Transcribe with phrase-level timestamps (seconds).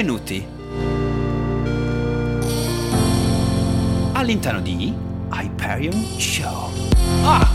[0.00, 0.46] benvenuti
[4.12, 4.94] all'interno di
[5.30, 6.72] Hyperion Show.
[7.22, 7.46] Ah!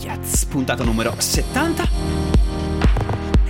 [0.00, 1.88] Yes, puntata numero 70.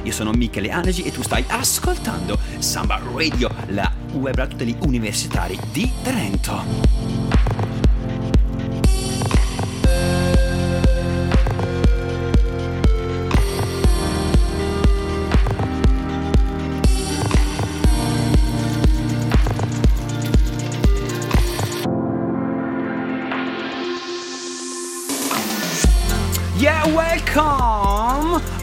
[0.03, 5.59] Io sono Michele Anegi e tu stai ascoltando Samba Radio, la web radio degli universitari
[5.73, 7.22] di Trento.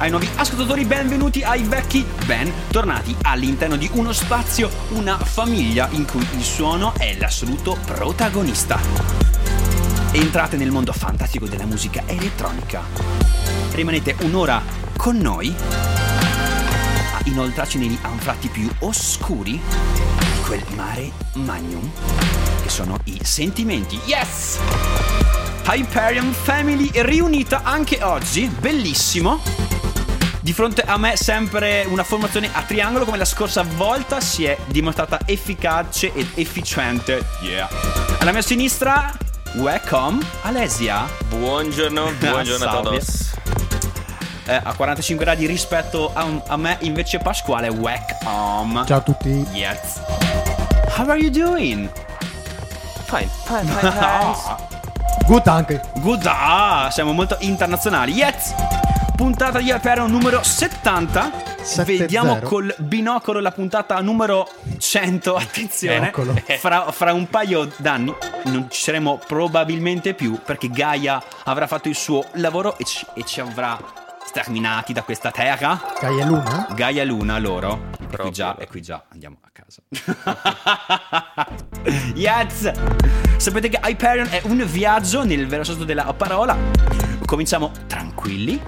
[0.09, 6.27] Ai nuovi ascoltatori, benvenuti ai vecchi, bentornati all'interno di uno spazio, una famiglia in cui
[6.35, 8.79] il suono è l'assoluto protagonista.
[10.11, 12.81] Entrate nel mondo fantastico della musica elettronica.
[13.71, 14.59] Rimanete un'ora
[14.97, 15.53] con noi
[17.13, 21.87] a inoltrarci negli anfratti più oscuri di quel mare magnum
[22.63, 23.99] che sono i sentimenti.
[24.05, 24.57] Yes!
[25.67, 29.68] Hyperion Family riunita anche oggi, bellissimo.
[30.49, 34.57] Di fronte a me sempre una formazione a triangolo come la scorsa volta si è
[34.65, 37.23] dimostrata efficace ed efficiente.
[37.41, 37.69] Yeah.
[38.17, 39.11] Alla mia sinistra,
[39.57, 41.07] welcome Alesia.
[41.27, 43.31] Buongiorno, buongiorno a todos.
[44.47, 48.85] Eh, a 45 gradi rispetto a, a me invece Pasquale, welcome.
[48.87, 49.45] Ciao a tutti.
[49.51, 50.01] Yes.
[50.97, 51.87] How are you doing?
[53.05, 54.45] Fine, fine, fine, thanks.
[54.47, 54.67] Ah,
[55.27, 55.79] Good anche.
[55.97, 58.13] Good, ah, siamo molto internazionali.
[58.13, 58.55] Yes!
[59.19, 61.31] Puntata di Hyperion numero 70.
[61.61, 62.47] Sette Vediamo zero.
[62.47, 65.35] col binocolo la puntata numero 100.
[65.35, 66.13] Attenzione,
[66.57, 71.95] fra, fra un paio d'anni non ci saremo probabilmente più perché Gaia avrà fatto il
[71.95, 73.77] suo lavoro e ci, e ci avrà
[74.23, 75.81] sterminati da questa terra.
[75.99, 76.67] Gaia Luna?
[76.73, 77.98] Gaia Luna loro.
[78.11, 78.31] E qui Proprio.
[78.31, 79.83] già, e qui già andiamo a casa.
[82.15, 82.71] yes!
[83.37, 86.57] Sapete che Hyperion è un viaggio nel vero senso della parola.
[87.23, 88.59] Cominciamo tranquilli.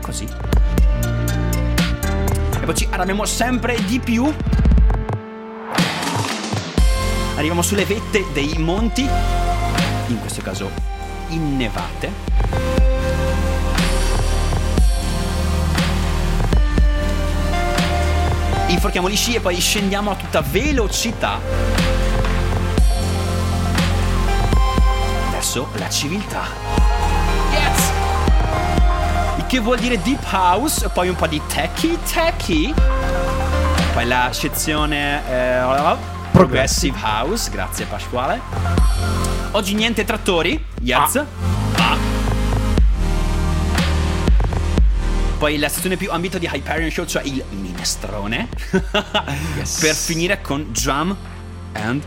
[0.00, 0.26] Così.
[2.60, 4.24] E poi ci arrabbiamo sempre di più.
[7.36, 9.08] Arriviamo sulle vette dei monti.
[10.08, 10.68] In questo caso
[11.28, 12.31] innevate.
[18.72, 21.38] Inforchiamo gli sci e poi scendiamo a tutta velocità.
[25.30, 26.44] Verso la civiltà.
[27.52, 27.90] Yes!
[29.36, 32.72] Il che vuol dire deep house, poi un po' di techie techie.
[33.92, 35.96] Poi la sezione eh,
[36.30, 38.40] progressive house, grazie Pasquale.
[39.50, 41.16] Oggi niente trattori, yes.
[41.16, 41.61] Ah.
[45.42, 48.48] Poi la sezione più ambita di Hyperion Show, cioè il minestrone.
[48.70, 51.16] per finire con drum
[51.72, 52.00] and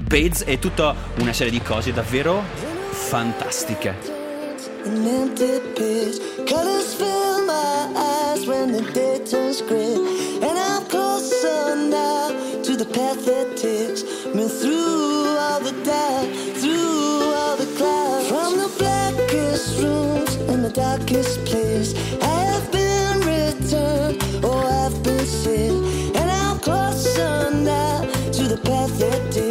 [0.00, 2.44] bass e tutta una serie di cose davvero
[2.90, 3.96] fantastiche.
[4.84, 9.94] An empty page, colors fill my eyes when the day turns gray,
[10.42, 12.28] and I'm closer now
[12.64, 14.02] to the path that takes
[14.34, 16.28] me through all the doubt,
[16.60, 18.28] through all the clouds.
[18.28, 22.73] From the blackest rooms in the darkest place, I have
[24.44, 28.02] oh I've been saved, and I'm closer now
[28.36, 29.43] to the path that takes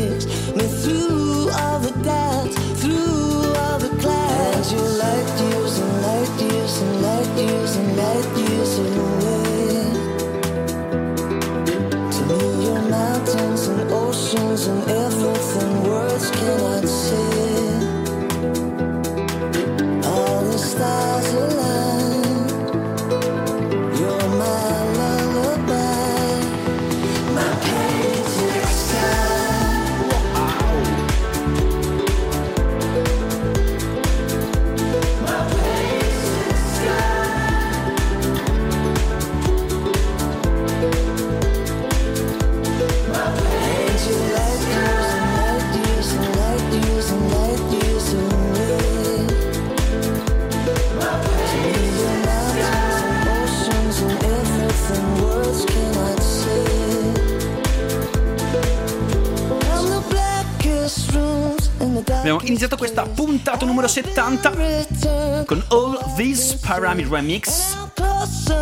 [62.23, 65.43] Abbiamo iniziato questa puntata numero 70 return.
[65.45, 67.75] con All These Pyramid Remix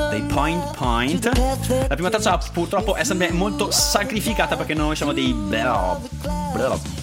[0.09, 1.29] dei Point Point.
[1.87, 7.00] La prima traccia purtroppo è sempre molto sacrificata perché noi siamo dei never stay.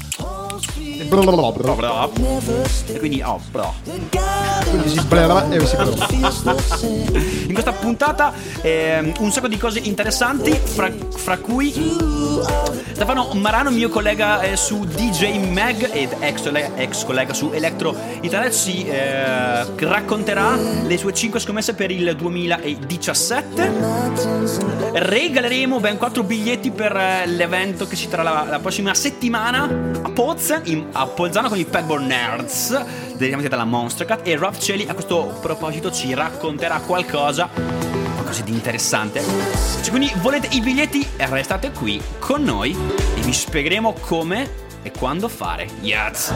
[2.93, 3.75] E quindi, oh, bro.
[4.69, 5.77] Quindi si blablabla e si.
[7.47, 11.73] In questa puntata ehm, un sacco di cose interessanti, fra, fra cui
[12.93, 18.53] Stefano Marano, mio collega eh, su DJ Mag ed ex, ex collega su Electro Internet,
[18.53, 23.73] ci eh, racconterà le sue 5 scommesse per il 2017.
[24.93, 29.63] Regaleremo ben 4 biglietti per eh, l'evento che ci terrà la, la prossima settimana
[30.03, 32.85] a Poz, in- a Polzano con i Pegboard Nerds,
[33.17, 34.27] direttamente dalla Monster Cat.
[34.27, 37.49] E Rob Celli a questo proposito ci racconterà qualcosa
[38.29, 39.23] qualcosa di interessante.
[39.23, 42.77] Se quindi volete i biglietti, restate qui con noi
[43.17, 45.67] e vi spiegheremo come e quando fare.
[45.81, 46.33] Yes!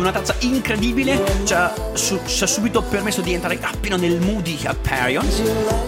[0.00, 4.58] Una tazza incredibile, ci ha, su- ci ha subito permesso di entrare appena nel moody
[4.62, 5.26] Hyperion.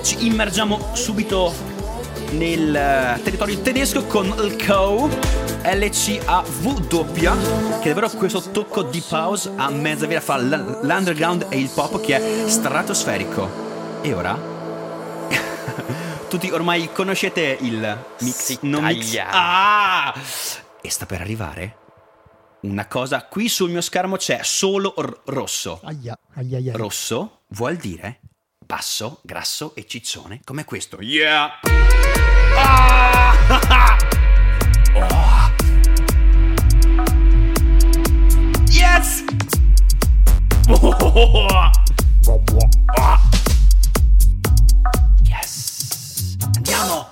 [0.02, 1.52] Ci immergiamo subito
[2.32, 5.08] nel eh, territorio tedesco con il Co.
[5.64, 7.12] LCAW
[7.80, 12.00] che è davvero questo tocco di pause a mezza via fra l'underground e il pop
[12.00, 14.00] che è stratosferico.
[14.02, 14.36] E ora?
[16.28, 19.16] Tutti ormai conoscete il mix non mix.
[19.24, 20.12] Ah!
[20.80, 21.81] E sta per arrivare
[22.62, 23.24] una cosa.
[23.26, 25.80] Qui sul mio schermo c'è solo r- rosso.
[25.84, 26.72] Aia, aia, aia.
[26.76, 28.20] Rosso vuol dire
[28.64, 31.00] basso, grasso e ciccione come questo.
[31.00, 31.60] Yeah!
[32.56, 33.96] Ah!
[34.94, 35.50] Oh!
[38.72, 39.24] Yes!
[40.68, 41.70] Oh!
[45.28, 46.36] Yes!
[46.56, 47.11] Andiamo!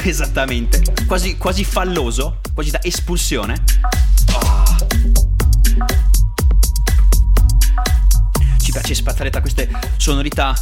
[0.08, 3.62] esattamente, quasi, quasi falloso, quasi da espulsione.
[4.32, 4.76] Ah.
[8.58, 10.54] Ci piace spaziare tra queste sonorità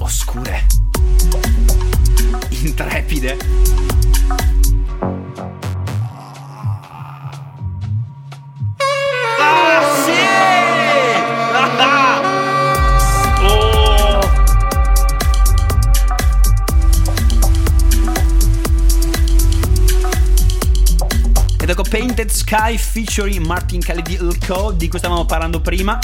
[0.00, 0.66] oscure,
[2.48, 3.36] intrepide.
[21.78, 25.98] Ecco Painted Sky featuring Martin Kelly di Ilko, di cui stavamo parlando prima.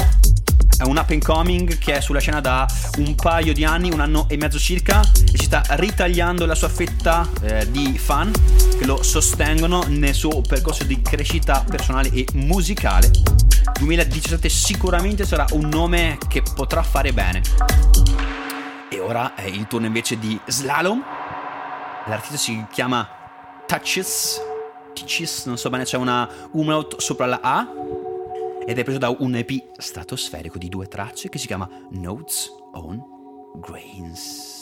[0.76, 2.66] È un up and coming che è sulla scena da
[2.98, 6.68] un paio di anni, un anno e mezzo circa, e ci sta ritagliando la sua
[6.68, 8.30] fetta eh, di fan
[8.78, 13.10] che lo sostengono nel suo percorso di crescita personale e musicale.
[13.78, 17.40] 2017 sicuramente sarà un nome che potrà fare bene.
[18.90, 21.02] E ora è il turno invece di Slalom.
[22.08, 23.08] L'artista si chiama
[23.66, 24.51] Touches.
[24.92, 27.72] Touches, non so bene, c'è una umlaut sopra la A.
[28.64, 33.02] Ed è preso da un EP stratosferico di due tracce che si chiama Notes on
[33.56, 34.61] Grains.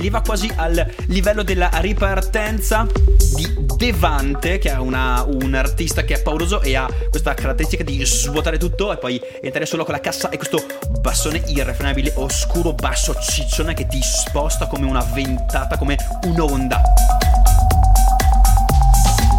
[0.00, 2.86] Eleva quasi al livello della ripartenza
[3.34, 8.04] di Devante, che è una- un artista che è pauroso e ha questa caratteristica di
[8.04, 10.62] svuotare tutto e poi entrare solo con la cassa e questo
[11.00, 16.82] bassone irrefrenabile, oscuro, basso, ciccione che ti sposta come una ventata, come un'onda.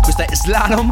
[0.01, 0.91] Questa è Slalom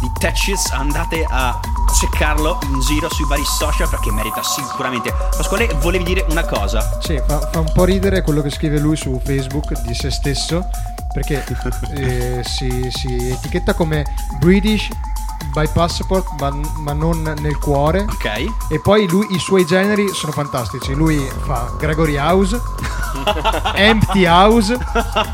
[0.00, 1.58] di Tetchis, andate a
[1.92, 5.12] cercarlo in giro sui vari social perché merita sicuramente.
[5.36, 6.98] Pasquale, volevi dire una cosa?
[7.00, 10.68] Sì, fa, fa un po' ridere quello che scrive lui su Facebook di se stesso,
[11.12, 11.44] perché
[11.94, 14.04] eh, si, si etichetta come
[14.38, 14.88] British
[15.52, 18.00] by passport, ma, ma non nel cuore.
[18.00, 18.70] Ok.
[18.70, 20.94] E poi lui, i suoi generi sono fantastici.
[20.94, 22.60] Lui fa Gregory House,
[23.74, 24.76] Empty House,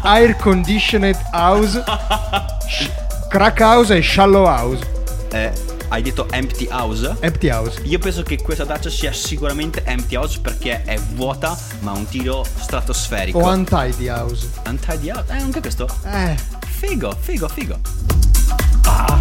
[0.02, 1.82] Air Conditioned House,
[3.28, 4.96] Crack House e Shallow House.
[5.30, 5.52] Eh,
[5.88, 7.16] hai detto Empty House?
[7.20, 7.80] Empty House.
[7.84, 12.06] Io penso che questa traccia sia sicuramente Empty House perché è vuota ma ha un
[12.06, 13.38] tiro stratosferico.
[13.38, 14.48] O Untidy House.
[14.66, 15.24] Untidy House?
[15.32, 15.88] Eh, anche questo.
[16.04, 16.36] Eh,
[16.78, 17.78] Figo, figo, figo.
[18.84, 19.18] Ah.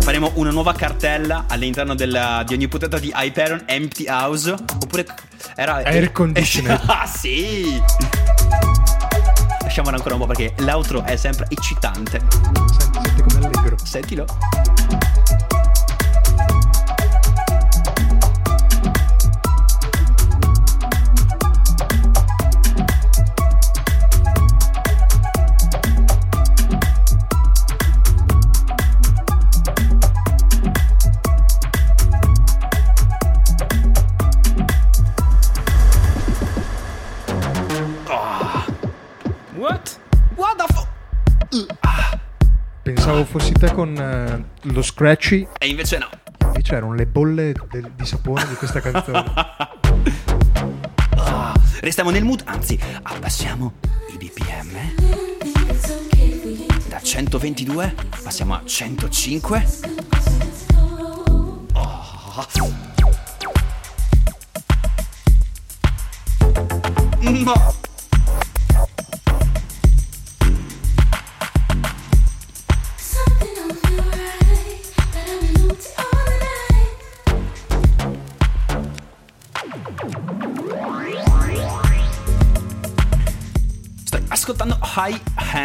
[0.00, 4.50] Faremo una nuova cartella all'interno della- di ogni puntata di Hyperion Empty House.
[4.50, 5.06] Oppure
[5.56, 5.82] era.
[5.84, 6.80] Air conditioner.
[6.86, 7.82] ah, sì!
[9.62, 12.20] Lasciamola ancora un po' perché l'outro è sempre eccitante.
[12.20, 12.89] senti
[13.22, 13.76] come allegro.
[13.82, 14.26] Sentilo.
[43.30, 46.08] Fossi te con eh, lo scratchy, E invece no.
[46.46, 49.24] invece erano le bolle del- di sapone di questa canzone.
[51.22, 53.74] Ah, restiamo nel mood, anzi, abbassiamo
[54.12, 54.94] i BPM.
[56.88, 59.66] Da 122 passiamo a 105.
[61.74, 62.46] Oh.
[67.20, 67.79] No.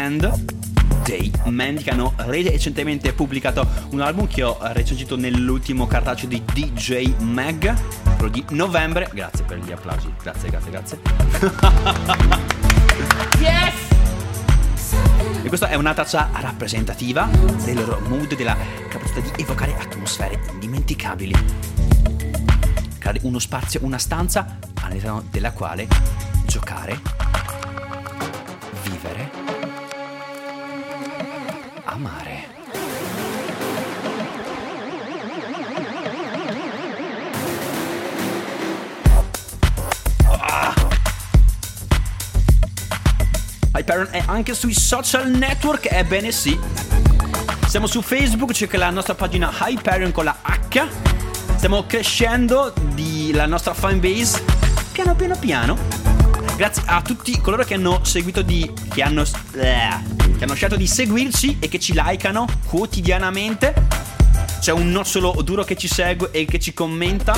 [0.06, 0.44] Hand
[1.02, 7.14] dei Mandy che hanno recentemente pubblicato un album che ho recensito nell'ultimo cartaceo di DJ
[7.18, 7.74] Mag,
[8.16, 9.08] quello di novembre.
[9.12, 11.00] Grazie per gli applausi, grazie, grazie, grazie.
[15.42, 17.28] E questa è una traccia rappresentativa
[17.64, 18.56] del loro mood, della
[18.88, 21.34] capacità di evocare atmosfere indimenticabili.
[22.98, 25.86] Creare uno spazio, una stanza all'interno della quale
[26.46, 27.00] giocare,
[31.96, 32.54] amare.
[43.74, 46.58] Hyperion è anche sui social network, ebbene sì.
[47.66, 50.86] Siamo su Facebook, c'è la nostra pagina Hyperion con la H.
[51.56, 54.44] Stiamo crescendo di la nostra fanbase
[54.92, 55.78] piano piano piano.
[56.56, 58.70] Grazie a tutti coloro che hanno seguito di.
[58.88, 59.24] che hanno.
[59.54, 63.74] eh, che hanno scelto di seguirci e che ci likeano quotidianamente.
[64.60, 67.34] C'è un nocciolo duro che ci segue e che ci commenta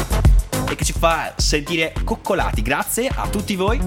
[0.69, 2.63] e che ci fa sentire coccolati.
[2.63, 3.81] Grazie a tutti voi.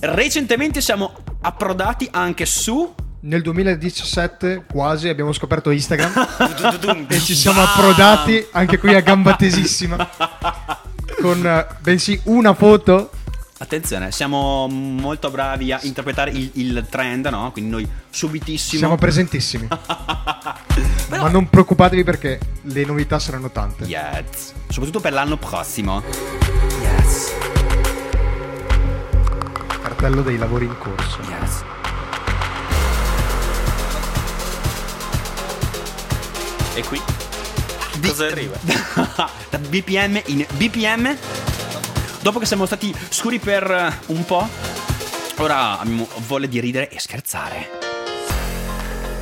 [0.00, 2.94] Recentemente siamo approdati anche su.
[3.20, 10.10] Nel 2017 quasi abbiamo scoperto Instagram e ci siamo approdati anche qui a gamba tesissima
[11.22, 13.10] con eh, bensì una foto
[13.62, 17.52] Attenzione, siamo molto bravi a interpretare il, il trend, no?
[17.52, 18.80] Quindi noi subitissimo.
[18.80, 19.68] siamo presentissimi
[21.08, 24.52] Però- ma non preoccupatevi perché le novità saranno tante Yes.
[24.68, 26.02] Soprattutto per l'anno prossimo.
[26.80, 27.32] Yes.
[29.80, 31.62] cartello dei lavori in corso Yes.
[36.74, 37.00] E qui?
[37.98, 38.56] Di- Cosa arriva?
[39.50, 41.16] da BPM in BPM.
[42.22, 44.48] Dopo che siamo stati scuri per eh, un po',
[45.38, 47.68] ora abbiamo voglia di ridere e scherzare.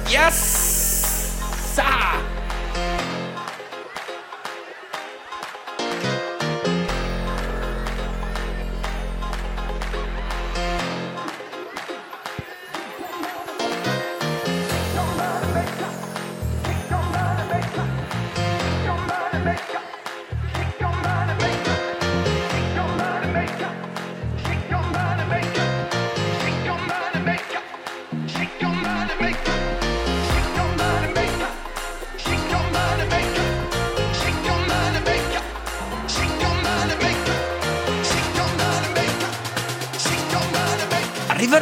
[0.07, 1.31] Yes!
[1.73, 2.40] Sa!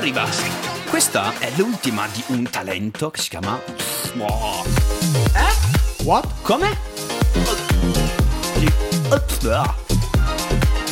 [0.09, 0.27] Arriva.
[0.89, 3.61] Questa è l'ultima di un talento che si chiama.
[5.35, 6.05] Eh?
[6.05, 6.27] What?
[6.43, 6.77] Come?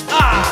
[0.09, 0.45] Ah!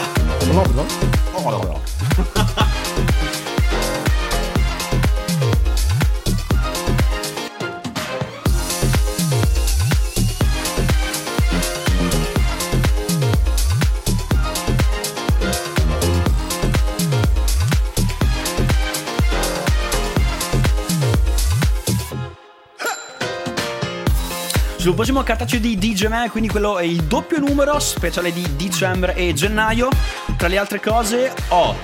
[24.85, 29.15] Sul prossimo cartaceo di DJ Man, quindi quello è il doppio numero speciale di dicembre
[29.15, 29.89] e gennaio.
[30.37, 31.75] Tra le altre cose ho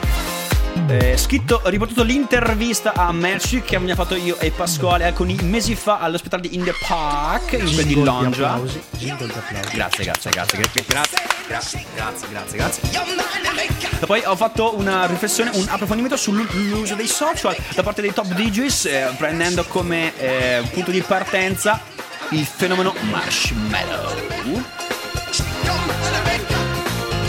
[0.86, 5.74] eh, scritto, riportato l'intervista a Merci che abbiamo fatto io e Pasquale eh, alcuni mesi
[5.76, 8.60] fa all'ospedale di In The Park, in quel di Londra.
[8.60, 10.84] Grazie, grazie, grazie, grazie,
[11.46, 12.82] grazie, grazie, grazie, grazie.
[14.04, 18.84] Poi ho fatto una riflessione, un approfondimento sull'uso dei social da parte dei top DJs,
[18.84, 21.89] eh, prendendo come eh, punto di partenza
[22.30, 24.62] il fenomeno marshmallow.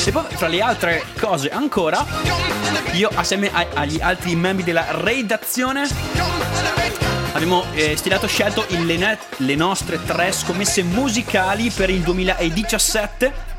[0.03, 2.05] E poi, tra le altre cose ancora,
[2.93, 5.87] io assieme a- agli altri membri della redazione
[7.33, 13.49] abbiamo eh, stilato scelto il- le, le nostre tre scommesse musicali per il 2017.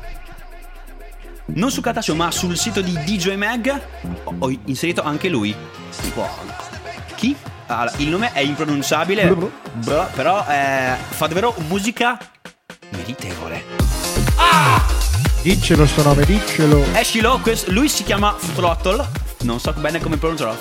[1.45, 3.81] Non su Cartaceo, ma sul sito di DJ Mag
[4.39, 5.55] ho, inserito anche lui.
[7.15, 7.35] Chi?
[7.75, 9.33] Ah, il nome è impronunciabile,
[9.73, 12.17] Bro, però eh, fa davvero musica
[12.91, 13.63] meritevole.
[15.41, 16.85] Diccelo sto nome, diccelo.
[16.93, 19.05] Escilo, quest- lui si chiama Throttle.
[19.41, 20.57] Non so bene come pronunciarlo.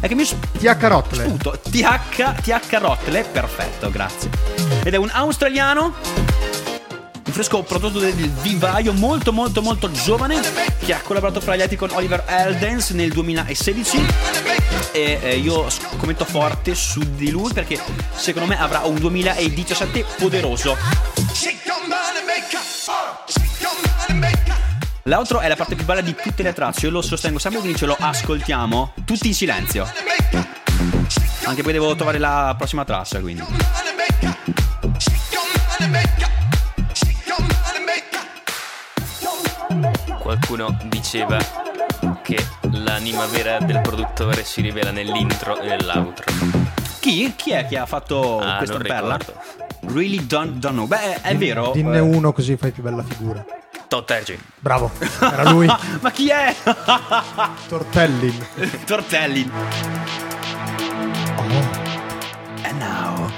[0.00, 0.24] È che mi
[0.58, 1.24] Ti accarottole.
[1.24, 1.60] sputo.
[1.70, 4.30] TH, TH Rottle, perfetto, grazie.
[4.82, 5.92] Ed è un australiano.
[7.26, 10.40] Un fresco prodotto del vivaio molto molto molto giovane
[10.84, 14.06] che ha collaborato fra gli altri con Oliver Eldens nel 2016
[14.92, 17.80] e eh, io scommetto forte su di lui perché
[18.14, 20.76] secondo me avrà un 2017 poderoso
[25.08, 27.78] L'altro è la parte più bella di tutte le tracce, io lo sostengo sempre, quindi
[27.78, 29.90] ce lo ascoltiamo tutti in silenzio.
[31.44, 33.42] Anche poi devo trovare la prossima traccia, quindi.
[40.18, 41.38] Qualcuno diceva
[42.22, 42.46] che
[42.88, 46.24] l'anima vera del produttore si rivela nell'intro e nell'outro.
[47.00, 47.34] Chi?
[47.36, 49.16] Chi è che ha fatto Ah, questa perla?
[49.16, 49.40] ricordo.
[49.92, 50.86] Really don't, don't know.
[50.86, 51.70] Beh, è vero.
[51.72, 53.44] Dinne eh, uno così fai più bella figura.
[53.86, 54.38] Tottergi.
[54.58, 54.90] Bravo.
[55.20, 55.66] Era lui.
[56.00, 56.54] Ma chi è?
[57.68, 58.46] Tortellin.
[58.84, 59.50] Tortelli.
[61.36, 61.86] Oh.
[62.64, 63.30] And now.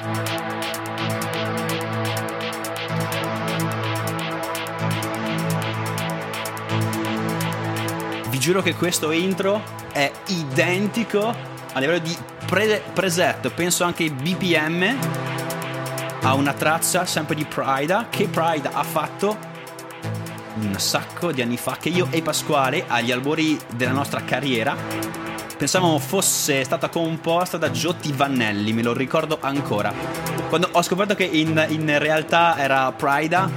[8.41, 11.29] Giuro che questo intro è identico
[11.75, 14.97] a livello di pre- preset, penso anche BPM,
[16.23, 19.37] a una traccia sempre di Prida che Prida ha fatto
[20.55, 24.75] un sacco di anni fa che io e Pasquale agli albori della nostra carriera
[25.59, 29.93] pensavamo fosse stata composta da Giotti Vannelli, me lo ricordo ancora.
[30.49, 33.51] Quando ho scoperto che in, in realtà era Prida,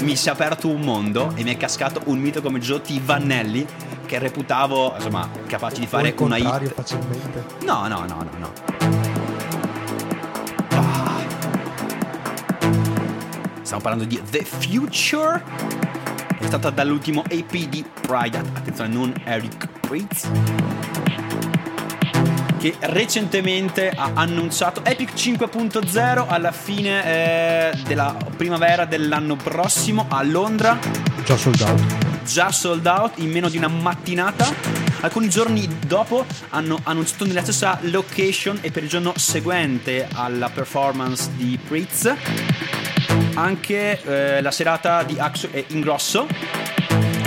[0.00, 3.90] mi si è aperto un mondo e mi è cascato un mito come Giotti Vannelli
[4.12, 6.74] che reputavo, insomma, capace di fare una hit.
[6.74, 7.44] facilmente.
[7.62, 8.52] No, no, no, no, no.
[10.68, 11.24] Ah.
[13.62, 15.42] Stiamo parlando di The Future.
[16.38, 18.36] È stata dall'ultimo AP di Pride.
[18.36, 20.28] Attenzione, non Eric Pritz.
[22.58, 27.04] Che recentemente ha annunciato Epic 5.0 alla fine
[27.72, 30.78] eh, della primavera dell'anno prossimo a Londra
[31.24, 32.11] Già soldato.
[32.24, 34.52] Già sold out in meno di una mattinata.
[35.00, 41.30] Alcuni giorni dopo hanno annunciato nella stessa location e per il giorno seguente alla performance
[41.36, 42.14] di Pritz
[43.34, 46.26] anche eh, la serata di Axo e Ingrosso.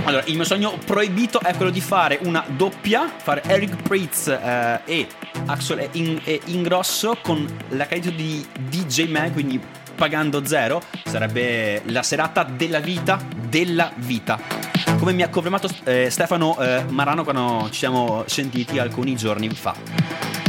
[0.03, 4.81] Allora, il mio sogno proibito è quello di fare una doppia, fare Eric Pritz eh,
[4.85, 5.07] e
[5.45, 9.59] Axel e, In- e Ingrosso con l'accredito di DJ Mag, quindi
[9.95, 10.81] pagando zero.
[11.05, 14.64] Sarebbe la serata della vita, della vita.
[15.05, 20.44] Come mi ha confermato eh, Stefano eh, Marano quando ci siamo sentiti alcuni giorni fa.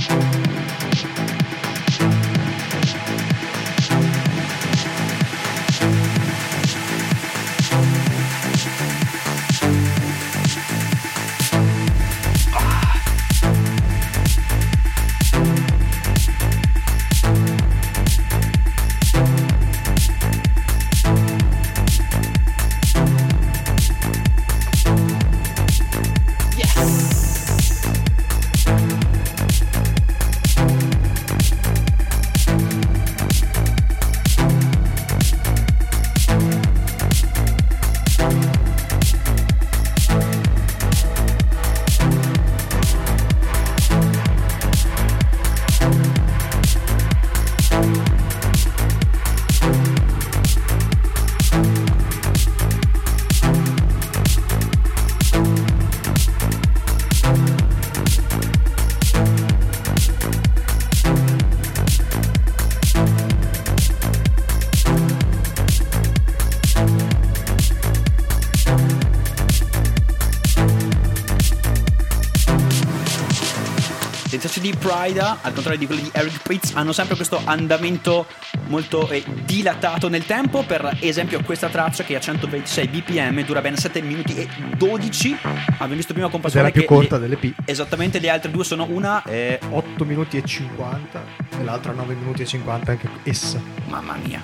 [74.91, 78.27] Prida, al contrario di quelli di Eric Pritz, hanno sempre questo andamento
[78.69, 80.63] molto eh, dilatato nel tempo.
[80.63, 85.37] Per esempio, questa traccia che a 126 bpm dura ben 7 minuti e 12.
[85.79, 87.53] Abbiamo visto prima con Pasquale la più corta le- delle P.
[87.65, 89.23] Esattamente, le altre due sono una.
[89.25, 91.25] eh, 8 minuti e 50
[91.59, 93.61] e l'altra 9 minuti e 50 anche essa.
[93.89, 94.41] Mamma mia.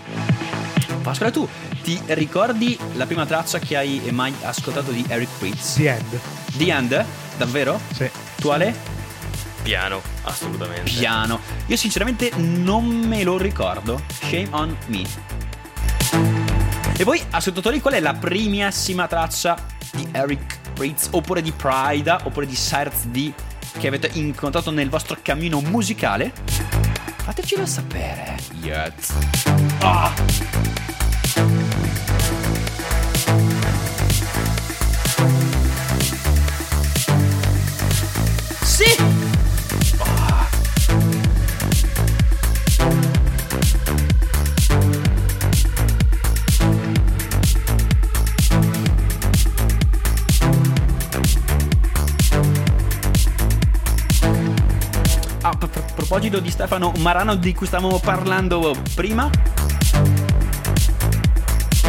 [1.03, 1.49] Pasquale, tu
[1.83, 5.75] ti ricordi la prima traccia che hai mai ascoltato di Eric Pritz?
[5.77, 6.21] The End.
[6.57, 7.05] The End?
[7.37, 7.81] Davvero?
[7.93, 8.09] Sì.
[8.37, 8.75] Tu Ale?
[9.63, 10.91] Piano, assolutamente.
[10.91, 11.41] Piano.
[11.67, 14.03] Io sinceramente non me lo ricordo.
[14.21, 15.05] Shame on me.
[16.97, 19.57] E voi, ascoltatori, qual è la primissima traccia
[19.93, 23.33] di Eric Pritz, oppure di Prida, oppure di Cyrus D
[23.79, 26.33] che avete incontrato nel vostro cammino musicale?
[27.23, 28.37] Fatecelo sapere.
[28.61, 29.13] Yes.
[29.81, 30.72] Ah!
[56.13, 59.31] Proposito di Stefano Marano di cui stavamo parlando prima,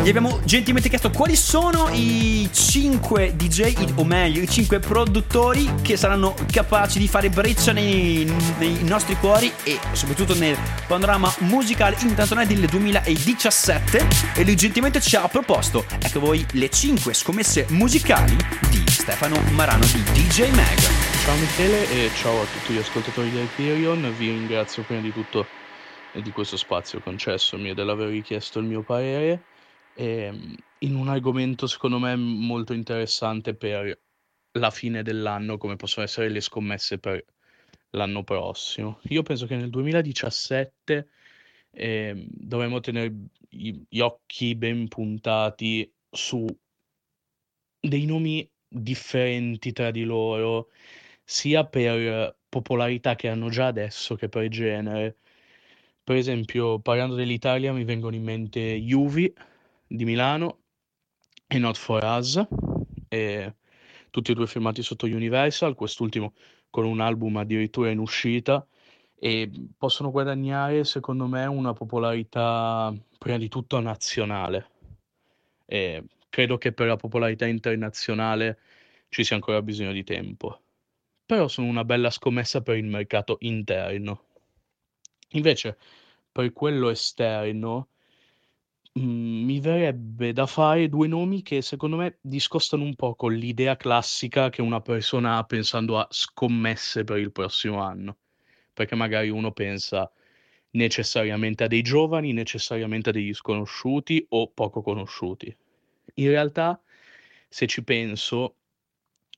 [0.01, 5.97] gli abbiamo gentilmente chiesto quali sono i 5 DJ, o meglio, i 5 produttori che
[5.97, 8.23] saranno capaci di fare breccia nei,
[8.59, 10.55] nei nostri cuori e soprattutto nel
[10.87, 14.07] panorama musicale internazionale del 2017.
[14.35, 18.37] E lui gentilmente ci ha proposto, ecco voi, le 5 scommesse musicali
[18.69, 21.02] di Stefano Marano di DJ Mag.
[21.23, 25.47] Ciao Michele e ciao a tutti gli ascoltatori di Hyperion, vi ringrazio prima di tutto
[26.11, 29.45] eh, di questo spazio concessomi e dell'aver richiesto il mio parere
[29.93, 33.97] ehm, in un argomento secondo me molto interessante per
[34.51, 37.23] la fine dell'anno come possono essere le scommesse per
[37.91, 38.99] l'anno prossimo.
[39.03, 41.07] Io penso che nel 2017
[41.71, 43.15] ehm, dovremmo tenere
[43.47, 46.45] gli occhi ben puntati su
[47.79, 50.67] dei nomi differenti tra di loro,
[51.23, 55.17] sia per popolarità che hanno già adesso che per genere.
[56.03, 59.33] Per esempio, parlando dell'Italia, mi vengono in mente Juvi
[59.87, 60.59] di Milano
[61.47, 62.45] e Not For Us,
[63.07, 63.55] e
[64.09, 66.33] tutti e due firmati sotto Universal, quest'ultimo
[66.69, 68.67] con un album addirittura in uscita,
[69.15, 74.67] e possono guadagnare, secondo me, una popolarità prima di tutto nazionale.
[75.65, 78.59] E credo che per la popolarità internazionale
[79.09, 80.59] ci sia ancora bisogno di tempo.
[81.33, 84.25] Però sono una bella scommessa per il mercato interno.
[85.29, 85.79] Invece,
[86.31, 87.89] per quello esterno,
[88.99, 93.75] mm, mi verrebbe da fare due nomi che secondo me discostano un po' con l'idea
[93.75, 98.17] classica che una persona ha pensando a scommesse per il prossimo anno.
[98.71, 100.11] Perché magari uno pensa
[100.73, 105.55] necessariamente a dei giovani, necessariamente a degli sconosciuti o poco conosciuti.
[106.15, 106.79] In realtà,
[107.49, 108.57] se ci penso,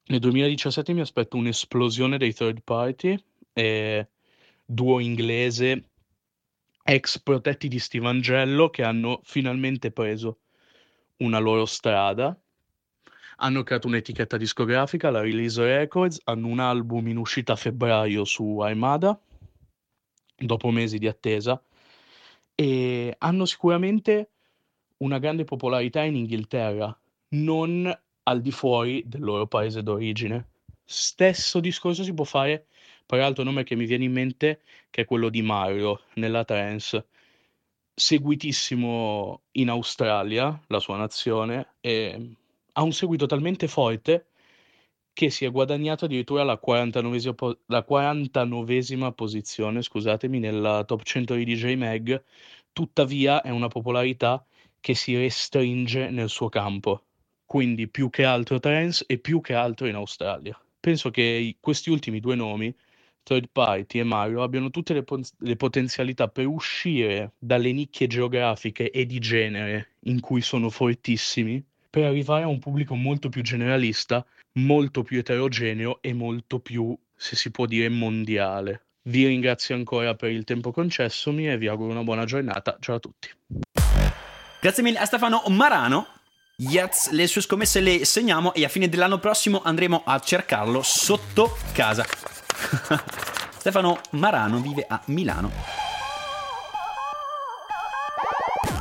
[0.07, 3.17] nel 2017 mi aspetto un'esplosione dei third party,
[3.53, 4.07] e
[4.63, 5.89] duo inglese
[6.83, 10.39] ex protetti di Steve Angello che hanno finalmente preso
[11.17, 12.37] una loro strada.
[13.37, 18.59] Hanno creato un'etichetta discografica, la Release Records, hanno un album in uscita a febbraio su
[18.59, 19.19] Armada,
[20.37, 21.61] dopo mesi di attesa,
[22.53, 24.29] e hanno sicuramente
[24.97, 26.97] una grande popolarità in Inghilterra,
[27.29, 27.91] non
[28.27, 30.49] al di fuori del loro paese d'origine.
[30.83, 32.67] Stesso discorso si può fare
[33.05, 37.07] per altro nome che mi viene in mente, che è quello di Mario nella trance,
[37.93, 42.35] seguitissimo in Australia, la sua nazione, e
[42.73, 44.27] ha un seguito talmente forte
[45.13, 51.35] che si è guadagnato addirittura la 49esima, po- la 49esima posizione, scusatemi, nella top 100
[51.35, 52.21] di DJ Mag,
[52.73, 54.45] tuttavia è una popolarità
[54.81, 57.04] che si restringe nel suo campo,
[57.45, 60.59] quindi più che altro trance e più che altro in Australia.
[60.79, 62.73] Penso che questi ultimi due nomi,
[63.23, 68.91] Third Party e Mario, abbiano tutte le, pon- le potenzialità per uscire dalle nicchie geografiche
[68.91, 74.25] e di genere in cui sono fortissimi, per arrivare a un pubblico molto più generalista,
[74.59, 78.81] molto più eterogeneo e molto più, se si può dire, mondiale.
[79.03, 82.77] Vi ringrazio ancora per il tempo concessomi e vi auguro una buona giornata.
[82.79, 83.29] Ciao a tutti.
[84.59, 86.14] Grazie mille a Stefano Marano.
[86.57, 91.57] Yes, le sue scommesse le segniamo e a fine dell'anno prossimo andremo a cercarlo sotto
[91.73, 92.05] casa.
[93.59, 95.51] Stefano Marano vive a Milano.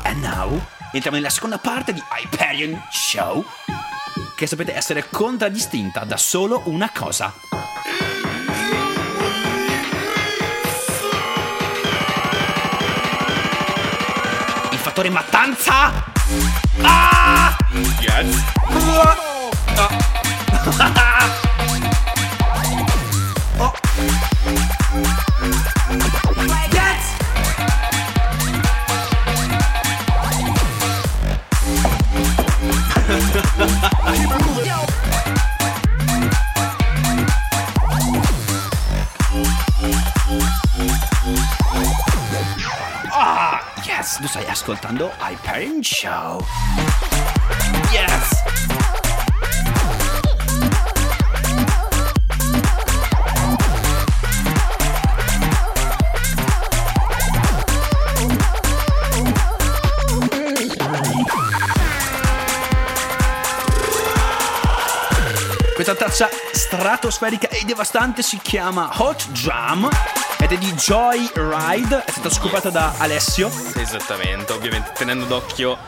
[0.05, 3.45] And now entriamo nella seconda parte di Hyperion Show,
[4.37, 7.35] che sapete essere contraddistinta da solo una cosa.
[14.71, 16.13] Il fattore mattanza
[16.81, 17.59] Ah!
[18.01, 18.31] Yes.
[34.27, 34.51] Oh.
[44.35, 46.45] stai ascoltando Hyperion Show.
[47.93, 48.54] Yes!
[66.75, 69.89] Stratosferica e devastante si chiama Hot Jam
[70.41, 73.49] ed è di Joy Ride, è stata scoperta da Alessio.
[73.77, 75.79] Esattamente, ovviamente tenendo d'occhio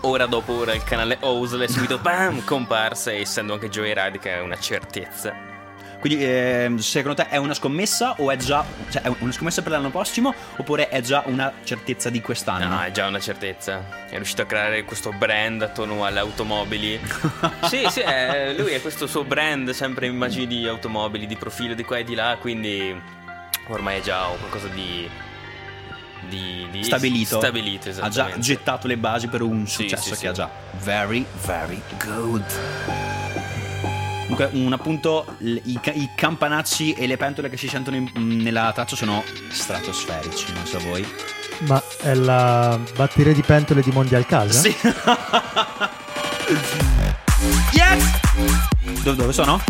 [0.00, 4.58] ora dopo ora il canale Ousle subito bam comparsa essendo anche Joyride che è una
[4.58, 5.53] certezza.
[6.04, 9.72] Quindi ehm, secondo te è una scommessa o è già cioè, è una scommessa per
[9.72, 12.68] l'anno prossimo oppure è già una certezza di quest'anno?
[12.68, 14.04] No, è già una certezza.
[14.10, 17.00] È riuscito a creare questo brand attorno alle automobili.
[17.70, 21.84] sì, sì, è- lui è questo suo brand, sempre immagini di automobili, di profilo di
[21.84, 22.94] qua e di là, quindi
[23.68, 25.08] ormai è già qualcosa di...
[26.28, 27.38] di, di Stabilito.
[27.38, 30.26] Stabilito, ha già gettato le basi per un Sì, successo sì, che sì.
[30.26, 30.50] ha già.
[30.82, 32.44] Very, very good.
[34.26, 38.96] Comunque, un appunto, i, i campanacci e le pentole che si sentono in- nella traccia
[38.96, 41.06] sono stratosferici, non so voi.
[41.66, 44.60] Ma è la batteria di pentole di Mondial Casa?
[44.60, 44.74] Sì.
[47.72, 48.04] yes!
[49.02, 49.60] Dove, dove sono?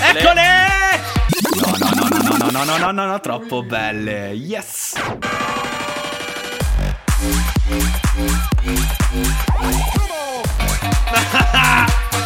[0.00, 0.42] Eccole!
[1.60, 4.28] No, no, no, no, no, no, no, no, no, no, troppo belle.
[4.32, 4.92] Yes!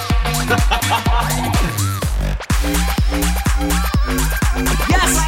[4.89, 5.28] Yes.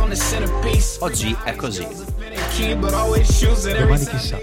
[0.00, 0.98] On the centerpiece.
[1.00, 1.86] Oggi è così.
[2.56, 4.18] Key, but always choose it every Domani time.
[4.18, 4.38] chissà.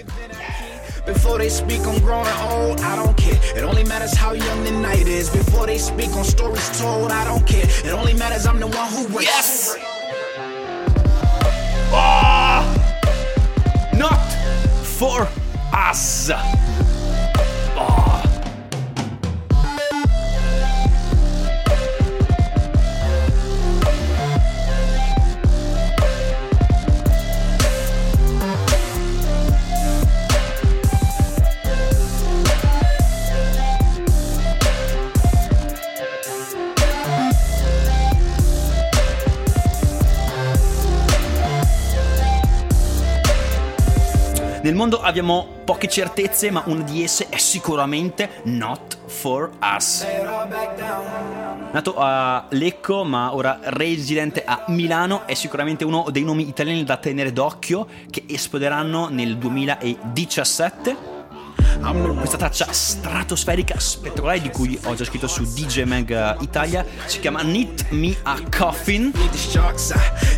[1.05, 3.39] Before they speak on growing old, I don't care.
[3.55, 5.29] It only matters how young the night is.
[5.29, 7.65] Before they speak on stories told, I don't care.
[7.85, 9.25] It only matters I'm the one who waits.
[9.25, 9.77] Yes!
[11.93, 12.63] Oh!
[13.93, 14.19] Not
[14.83, 15.27] for
[15.71, 16.29] us!
[44.67, 50.05] Nel mondo abbiamo poche certezze, ma una di esse è sicuramente Not for Us.
[51.71, 56.97] Nato a Lecco, ma ora residente a Milano, è sicuramente uno dei nomi italiani da
[56.97, 61.16] tenere d'occhio che esploderanno nel 2017.
[61.79, 66.85] Questa traccia stratosferica spettacolare di cui ho già scritto su DJ Mag Italia.
[67.05, 69.11] Si chiama Knit Me a Coffin.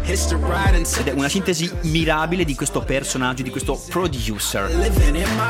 [0.06, 4.68] Ed è una sintesi mirabile di questo personaggio, di questo producer.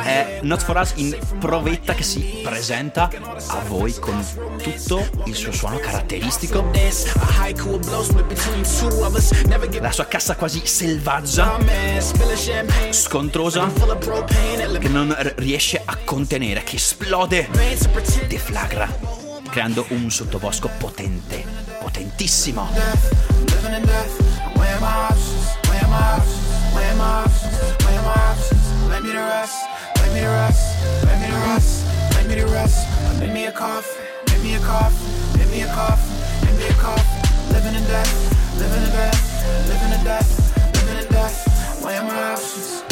[0.04, 3.10] È Not For Us in provetta che si presenta
[3.48, 4.24] a voi con
[4.62, 6.72] tutto il suo suono caratteristico,
[9.80, 11.58] la sua cassa quasi selvaggia,
[12.92, 13.72] scontrosa,
[14.80, 17.48] che non riesce riesce a contenere, che esplode,
[18.28, 18.88] deflagra,
[19.50, 21.44] creando un sottobosco potente,
[21.80, 22.70] potentissimo.
[23.46, 24.38] Living in death.
[37.50, 38.14] Living in death,
[38.58, 39.14] living in death,
[39.68, 42.84] living in death, options, weighing my options,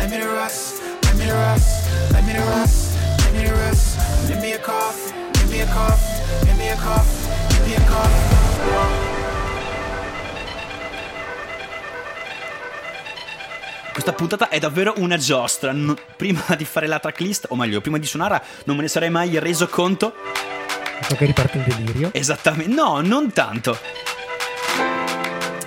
[0.00, 3.98] Lay me rest, lay me rest, lay me rest, lay me rest.
[4.28, 7.80] Make me a coffin, make me a coffin, make me a coffin, make me a
[7.86, 8.38] coffin.
[13.92, 15.72] Questa puntata è davvero una giostra.
[15.72, 19.10] No- prima di fare la tracklist, o meglio, prima di suonare, non me ne sarei
[19.10, 20.14] mai reso conto.
[20.98, 22.08] Ecco che riparte il delirio.
[22.14, 23.78] Esattamente, no, non tanto.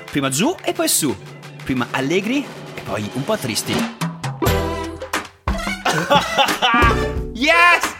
[0.10, 1.16] Prima giù e poi su.
[1.64, 2.44] Prima allegri
[2.74, 3.93] e poi un po' tristi.
[7.36, 7.94] yes!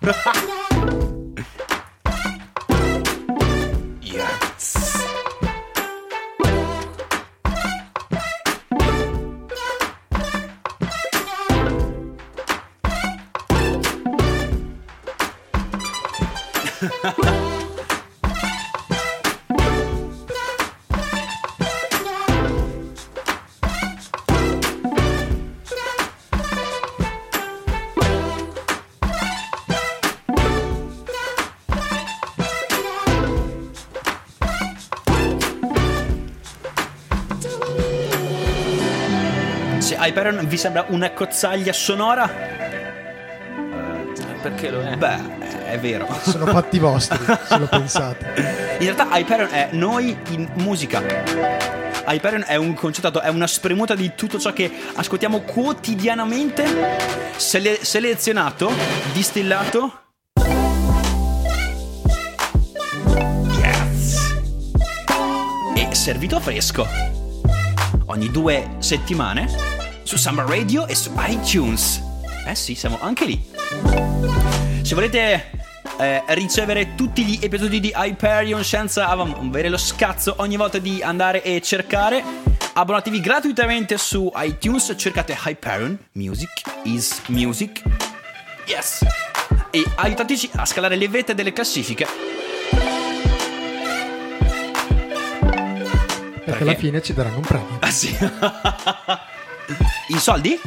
[0.02, 0.58] yes!
[40.12, 42.28] Hyperion vi sembra una cozzaglia sonora,
[44.42, 44.94] Perché lo è?
[44.94, 46.06] beh, è vero.
[46.20, 48.76] Sono fatti vostri, se lo pensate.
[48.78, 51.00] In realtà Hyperion è noi in musica.
[52.06, 56.98] Hyperion è un concetto, è una spremuta di tutto ciò che ascoltiamo quotidianamente,
[57.36, 58.70] sele- selezionato,
[59.14, 60.00] distillato.
[63.56, 64.36] Yes.
[65.74, 66.86] E servito fresco.
[68.06, 69.71] Ogni due settimane
[70.12, 71.98] su Summer Radio e su iTunes.
[72.46, 73.42] Eh sì, siamo anche lì.
[74.82, 75.50] Se volete
[75.98, 81.42] eh, ricevere tutti gli episodi di Hyperion senza avere lo scazzo ogni volta di andare
[81.42, 82.22] e cercare,
[82.74, 87.80] abbonatevi gratuitamente su iTunes, cercate Hyperion, Music is Music.
[88.66, 89.06] Yes!
[89.70, 92.06] E aiutateci a scalare le vette delle classifiche.
[96.44, 97.78] Perché alla fine ci daranno un premio.
[97.80, 98.14] Ah sì.
[100.08, 100.60] In soldi?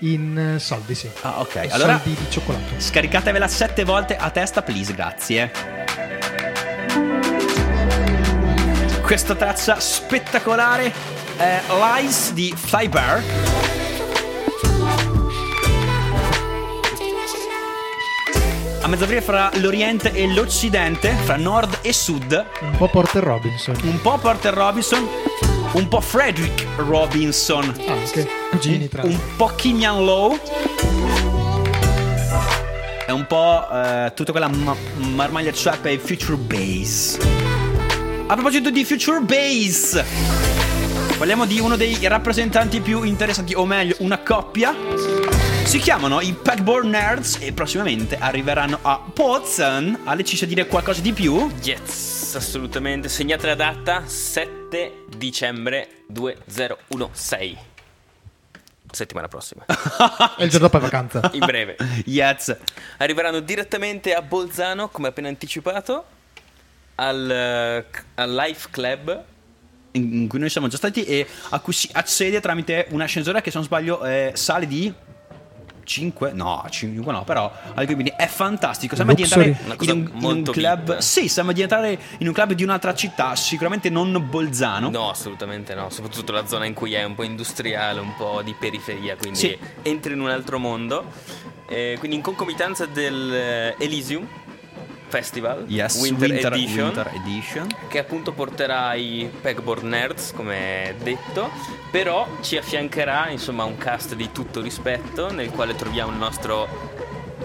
[0.00, 1.10] In eh, soldi, sì.
[1.22, 1.66] Ah, ok.
[1.70, 2.64] Allora Soldi di cioccolato.
[2.78, 5.50] scaricatevela sette volte a testa, please, grazie.
[9.02, 10.92] Questa traccia spettacolare
[11.36, 13.22] è Lies di Flybear.
[18.80, 23.76] A mezz'aprire fra l'Oriente e l'Occidente, fra Nord e Sud, Un po' Porter Robinson.
[23.82, 25.06] un po' Porter Robinson,
[25.72, 28.26] un po' Frederick Robinson, Anche.
[28.50, 30.38] Cugini tra un po' Kenyan Low
[33.06, 37.18] è un po' eh, tutta quella ma- marmaglia trap e future bass.
[38.26, 40.02] A proposito di future bass
[41.16, 44.74] parliamo di uno dei rappresentanti più interessanti o meglio una coppia.
[45.64, 50.00] Si chiamano i Pegboard Nerds e prossimamente arriveranno a Potsdam.
[50.04, 51.50] Alex ci sa dire qualcosa di più?
[51.62, 53.08] Yes, assolutamente.
[53.08, 57.58] Segnate la data 7 dicembre 2016.
[58.90, 59.64] Settimana prossima.
[60.38, 61.30] E il giorno dopo è vacanza.
[61.32, 61.76] In breve.
[62.06, 62.56] yes
[62.98, 66.04] Arriveranno direttamente a Bolzano, come appena anticipato,
[66.96, 69.24] al, eh, al Life Club.
[69.92, 73.40] in in cui noi siamo già stati e a cui si accede tramite un ascensore
[73.40, 74.92] che se non sbaglio eh, sale di
[75.88, 77.50] 5 no 5 no però
[77.86, 80.98] quindi è fantastico sembra entrare in un, in un club VIP.
[80.98, 85.74] sì sembra di entrare in un club di un'altra città sicuramente non Bolzano No, assolutamente
[85.74, 85.88] no.
[85.90, 89.58] Soprattutto la zona in cui è un po' industriale, un po' di periferia, quindi Sì.
[89.82, 91.06] entri in un altro mondo.
[91.68, 94.26] Eh, quindi in concomitanza del eh, Elysium
[95.08, 96.84] Festival yes Winter, Winter, Edition.
[96.84, 101.50] Winter Edition che appunto porterà i Pegboard Nerds, come detto,
[101.90, 106.68] però ci affiancherà insomma un cast di tutto rispetto nel quale troviamo il nostro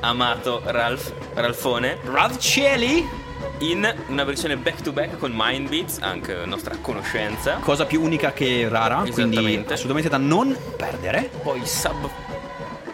[0.01, 3.21] amato Ralph, Ralfone Ralph Cieli
[3.59, 7.55] in una versione back to back con Mind Beats, anche nostra conoscenza.
[7.61, 12.09] cosa più unica che rara quindi assolutamente da non perdere Poi Sub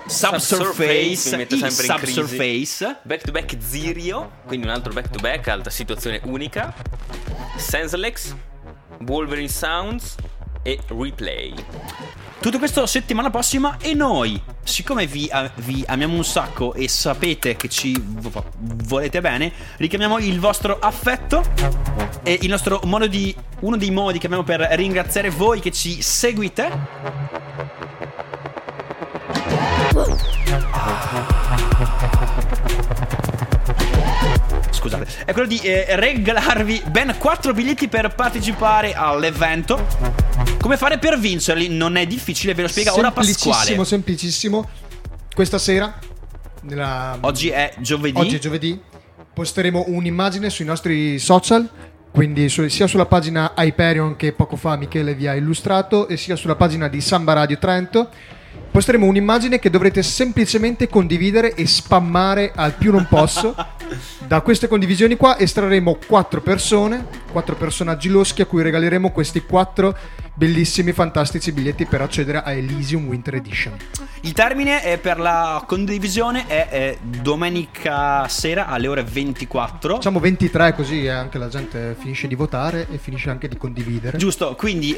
[0.10, 2.14] Subsurface mi mette sempre in crisi.
[2.14, 6.74] Subsurface Back to back Zirio, quindi un altro back to back, altra situazione unica.
[7.58, 8.36] Senselex,
[9.06, 10.16] Wolverine Sounds,
[10.64, 11.54] e replay.
[12.40, 17.68] Tutto questo settimana prossima e noi, siccome vi, vi amiamo un sacco e sapete che
[17.68, 21.44] ci vo- volete bene, richiamiamo il vostro affetto
[22.24, 26.02] e il nostro modo di uno dei modi che abbiamo per ringraziare voi che ci
[26.02, 26.70] seguite
[34.72, 39.86] Scusate, è quello di eh, regalarvi ben 4 biglietti per partecipare all'evento.
[40.60, 41.68] Come fare per vincerli?
[41.70, 43.86] Non è difficile, ve lo spiega ora Semplicissimo, Pasquale.
[43.86, 44.70] semplicissimo.
[45.34, 45.98] Questa sera,
[46.62, 48.18] nella- Oggi è giovedì.
[48.20, 48.80] oggi è giovedì,
[49.34, 51.68] posteremo un'immagine sui nostri social.
[52.12, 56.36] Quindi su- sia sulla pagina Hyperion che poco fa Michele vi ha illustrato e sia
[56.36, 58.10] sulla pagina di Samba Radio Trento
[58.72, 63.56] posteremo un'immagine che dovrete semplicemente condividere e spammare al più non posso.
[64.28, 69.98] Da queste condivisioni qua estrarremo quattro persone, quattro personaggi loschi a cui regaleremo questi quattro
[70.40, 73.76] bellissimi, fantastici biglietti per accedere a Elysium Winter Edition.
[74.22, 79.96] Il termine è per la condivisione è, è domenica sera alle ore 24.
[79.96, 84.18] Facciamo 23 così eh, anche la gente finisce di votare e finisce anche di condividere.
[84.18, 84.96] Giusto, quindi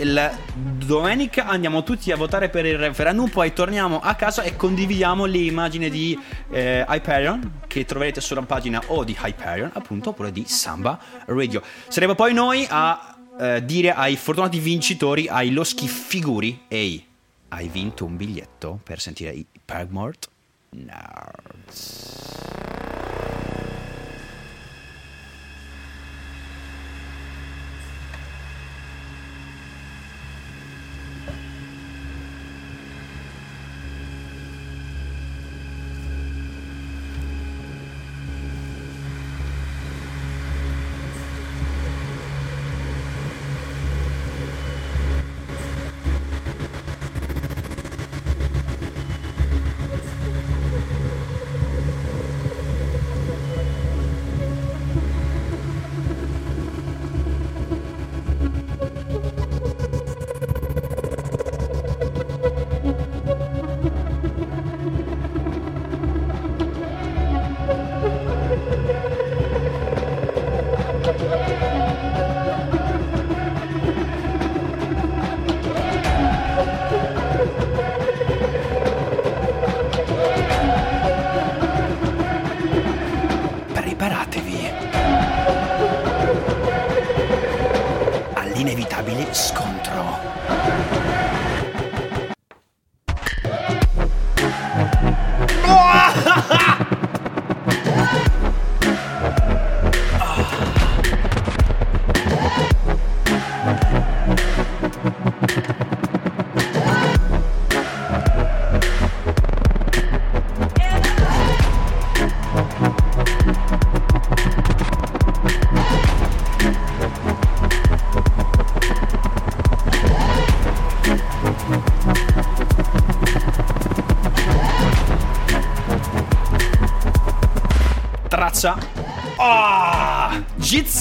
[0.53, 5.37] domenica andiamo tutti a votare per il referendum, poi torniamo a casa e condividiamo le
[5.37, 10.97] immagini di eh, Hyperion che troverete sulla pagina o di Hyperion, appunto, oppure di Samba
[11.27, 11.61] Radio.
[11.87, 17.05] Saremo poi noi a eh, dire ai fortunati vincitori, ai loschi figuri, ehi,
[17.49, 20.27] hai vinto un biglietto per sentire i Pegmort?
[20.71, 22.31] Nerds.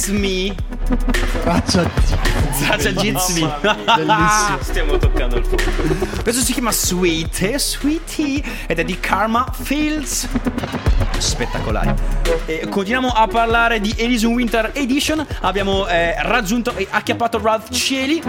[0.01, 0.55] Jitsme.
[1.43, 1.91] Traccia
[2.59, 3.55] Traccia Jitsme.
[3.61, 4.59] Bellissimo.
[4.63, 6.07] Stiamo toccando il fondo.
[6.23, 10.27] Questo si chiama Sweetie, Sweetie ed è di Karma Fields.
[11.19, 11.93] Spettacolari.
[12.47, 15.25] E continuiamo a parlare di Elysium Winter Edition.
[15.43, 18.23] Abbiamo eh, raggiunto e acchiappato Ralph Cieli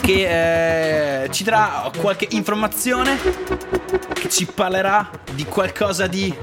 [0.00, 3.18] che eh, ci darà qualche informazione
[4.14, 6.34] che ci parlerà di qualcosa di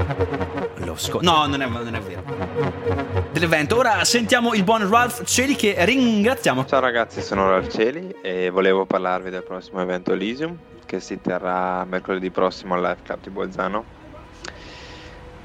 [0.76, 1.20] losco.
[1.24, 3.17] No, non è, non è vero.
[3.38, 3.78] Dell'evento.
[3.78, 6.66] Ora sentiamo il buon Ralph Cieli che ringraziamo.
[6.66, 10.58] Ciao ragazzi, sono Ralceli e volevo parlarvi del prossimo evento Elysium
[10.88, 13.86] che si terrà mercoledì prossimo al Live Club di Bolzano.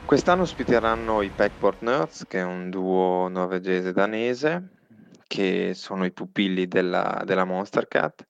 [0.06, 4.68] Quest'anno ospiteranno i Packport Nerds, che è un duo norvegese danese,
[5.26, 8.26] che sono i pupilli della, della Monster Cat.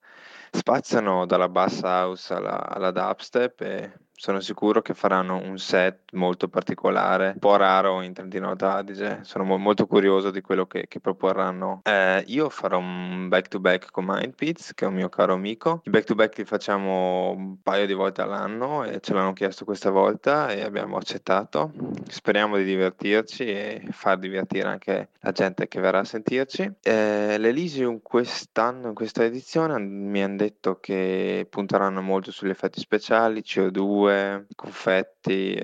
[0.50, 6.48] Spaziano dalla bass house alla, alla dubstep e sono sicuro che faranno un set molto
[6.48, 9.20] particolare, un po' raro in Trentino Adige.
[9.22, 11.80] Sono mo- molto curioso di quello che, che proporranno.
[11.84, 15.82] Eh, io farò un back to back con Mindpits, che è un mio caro amico.
[15.84, 19.64] I back to back li facciamo un paio di volte all'anno e ce l'hanno chiesto
[19.64, 21.72] questa volta e abbiamo accettato.
[22.08, 26.70] Speriamo di divertirci e far divertire anche la gente che verrà a sentirci.
[26.82, 33.40] Eh, L'Elysium quest'anno, in questa edizione, mi hanno detto che punteranno molto sugli effetti speciali,
[33.40, 35.54] CO2, bue, confetti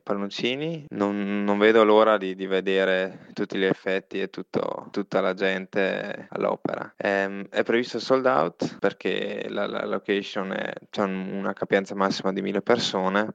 [0.00, 0.86] palloncini.
[0.90, 6.26] Non, non vedo l'ora di, di vedere tutti gli effetti e tutto- tutta la gente
[6.30, 6.94] all'opera.
[6.96, 12.42] Ehm, è previsto sold out perché la, la location è, un- una capienza massima di
[12.42, 13.34] mille persone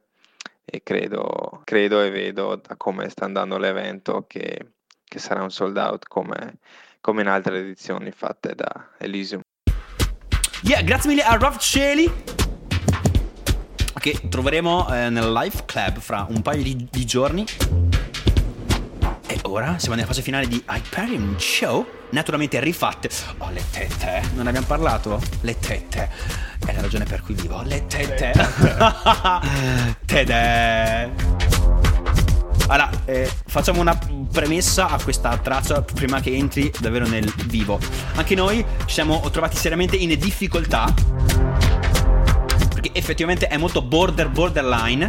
[0.66, 5.78] e credo, credo e vedo da come sta andando l'evento che, che sarà un sold
[5.78, 6.58] out come,
[7.01, 9.41] come in altre edizioni fatte da Elysium.
[10.64, 12.12] Yeah, grazie mille a Rolf Celi.
[13.99, 17.45] Che troveremo eh, nel live club fra un paio di, di giorni.
[19.25, 21.85] E ora siamo nella fase finale di Hyperion Show.
[22.11, 23.09] Naturalmente rifatte.
[23.39, 24.21] Oh, le tette.
[24.35, 25.21] Non abbiamo parlato?
[25.41, 26.09] Le tette.
[26.65, 27.61] È la ragione per cui vivo.
[27.63, 28.33] Le tette.
[30.05, 31.11] Tede.
[32.67, 33.97] Allora, eh, facciamo una
[34.31, 37.79] premessa a questa traccia prima che entri davvero nel vivo.
[38.15, 40.93] Anche noi ci siamo trovati seriamente in difficoltà.
[42.78, 45.07] Perché effettivamente è molto border borderline.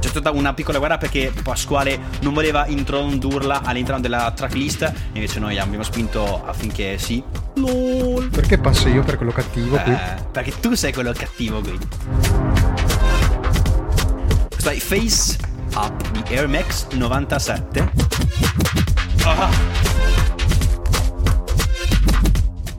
[0.00, 4.90] C'è stata una piccola guerra perché Pasquale non voleva introdurla all'interno della tracklist.
[5.12, 7.22] Invece noi abbiamo spinto affinché sì.
[7.56, 8.30] LOL.
[8.30, 9.92] Perché passo io per quello cattivo qui?
[9.92, 11.78] Eh, perché tu sei quello cattivo qui.
[14.48, 15.36] Questo è Face
[15.74, 17.90] Up di Air Max 97.
[19.24, 19.50] Ah.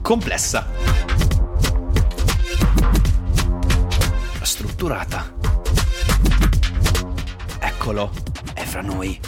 [0.02, 1.03] Complessa.
[4.74, 5.32] Strutturata.
[7.60, 8.10] Eccolo,
[8.54, 9.20] è fra noi.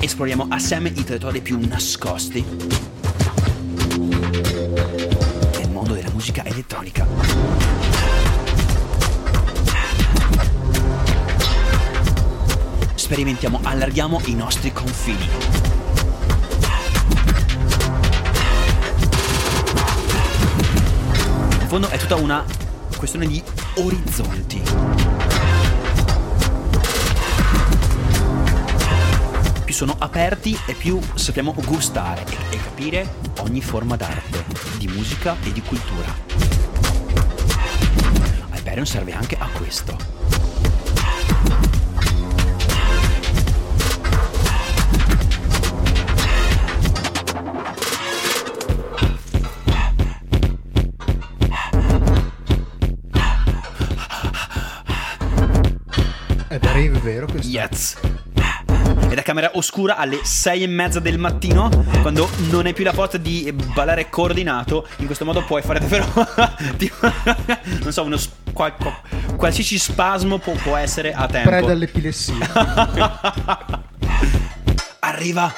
[0.00, 2.95] Esploriamo assieme i territori più nascosti
[6.56, 7.06] elettronica.
[12.94, 15.28] Sperimentiamo, allarghiamo i nostri confini.
[21.60, 22.44] In fondo è tutta una
[22.96, 23.42] questione di
[23.74, 24.62] orizzonti.
[29.64, 34.44] Più sono aperti e più sappiamo gustare e, e capire ogni forma d'arte,
[34.78, 36.45] di musica e di cultura.
[38.76, 39.96] Hyperion serve anche a questo.
[56.48, 57.48] È da rave vero questo?
[57.48, 57.96] Yes.
[59.08, 61.70] È camera oscura alle sei e mezza del mattino,
[62.02, 64.86] quando non hai più la forza di ballare coordinato.
[64.98, 66.06] In questo modo puoi fare davvero.
[66.76, 67.10] tipo,
[67.80, 68.35] non so, uno.
[68.56, 68.74] Qual-
[69.36, 71.50] qualsiasi spasmo può, può essere a tempo.
[71.50, 72.34] Preda all'epilessia.
[75.00, 75.52] Arriva.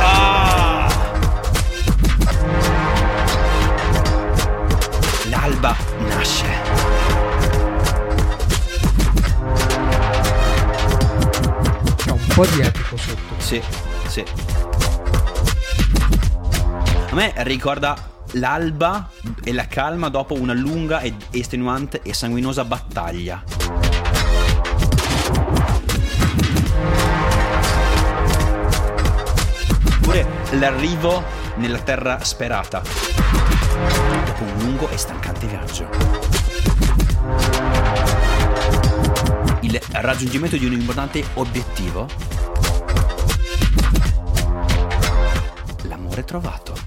[0.00, 0.88] Ah!
[5.28, 5.76] L'alba
[6.08, 6.46] nasce.
[11.96, 13.34] C'è un po' di epico sotto.
[13.36, 13.62] Sì,
[14.06, 14.24] sì.
[17.10, 17.96] A me ricorda
[18.32, 19.10] l'alba
[19.42, 23.42] e la calma dopo una lunga ed estenuante e sanguinosa battaglia.
[30.00, 31.22] Oppure l'arrivo
[31.56, 32.82] nella terra sperata.
[34.24, 35.88] Dopo un lungo e stancante viaggio.
[39.60, 42.06] Il raggiungimento di un importante obiettivo
[45.82, 46.77] L'amore trovato.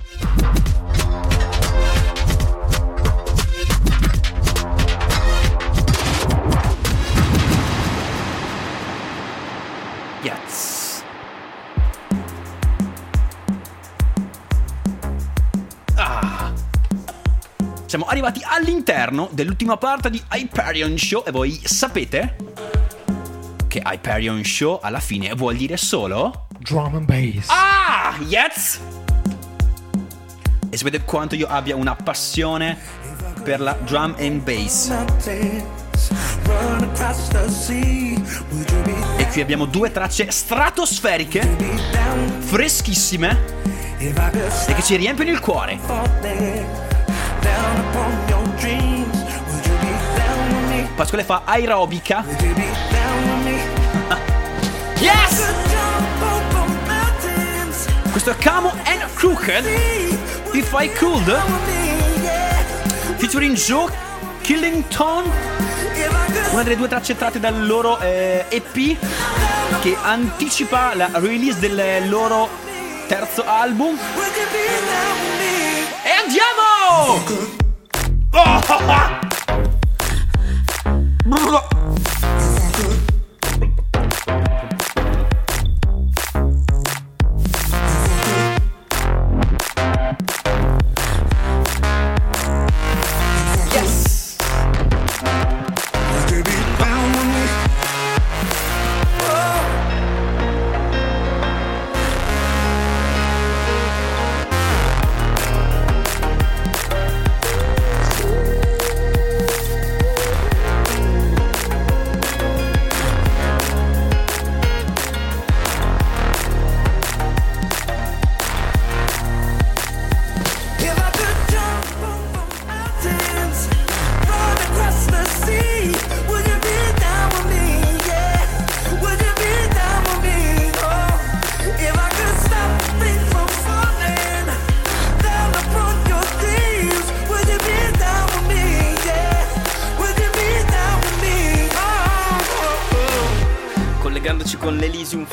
[17.91, 22.37] Siamo arrivati all'interno dell'ultima parte di Hyperion Show e voi sapete
[23.67, 27.47] che Hyperion Show alla fine vuol dire solo Drum and bass.
[27.49, 28.79] Ah, yes!
[30.69, 32.77] E sapete quanto io abbia una passione
[33.43, 34.89] per la drum and bass.
[39.17, 41.41] E qui abbiamo due tracce stratosferiche,
[42.39, 43.59] freschissime
[43.97, 46.90] e che ci riempiono il cuore.
[50.95, 52.23] Pasquale fa aerobica.
[55.01, 55.51] Yes!
[58.11, 59.65] Questo è Camo and Crooked.
[60.53, 61.41] If I Could.
[63.17, 63.91] featuring Joe
[64.41, 65.23] Killington.
[66.51, 68.97] Una delle due tracce tratte dal loro eh, EP
[69.81, 72.49] che anticipa la release del loro
[73.07, 73.97] terzo album.
[76.03, 76.70] E andiamo
[78.33, 78.67] Yes!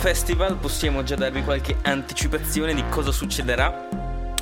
[0.08, 3.88] Festival possiamo già darvi qualche anticipazione di cosa succederà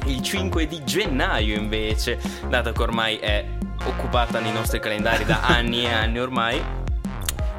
[0.05, 3.45] il 5 di gennaio invece, data che ormai è
[3.85, 6.63] occupata nei nostri calendari da anni e anni ormai.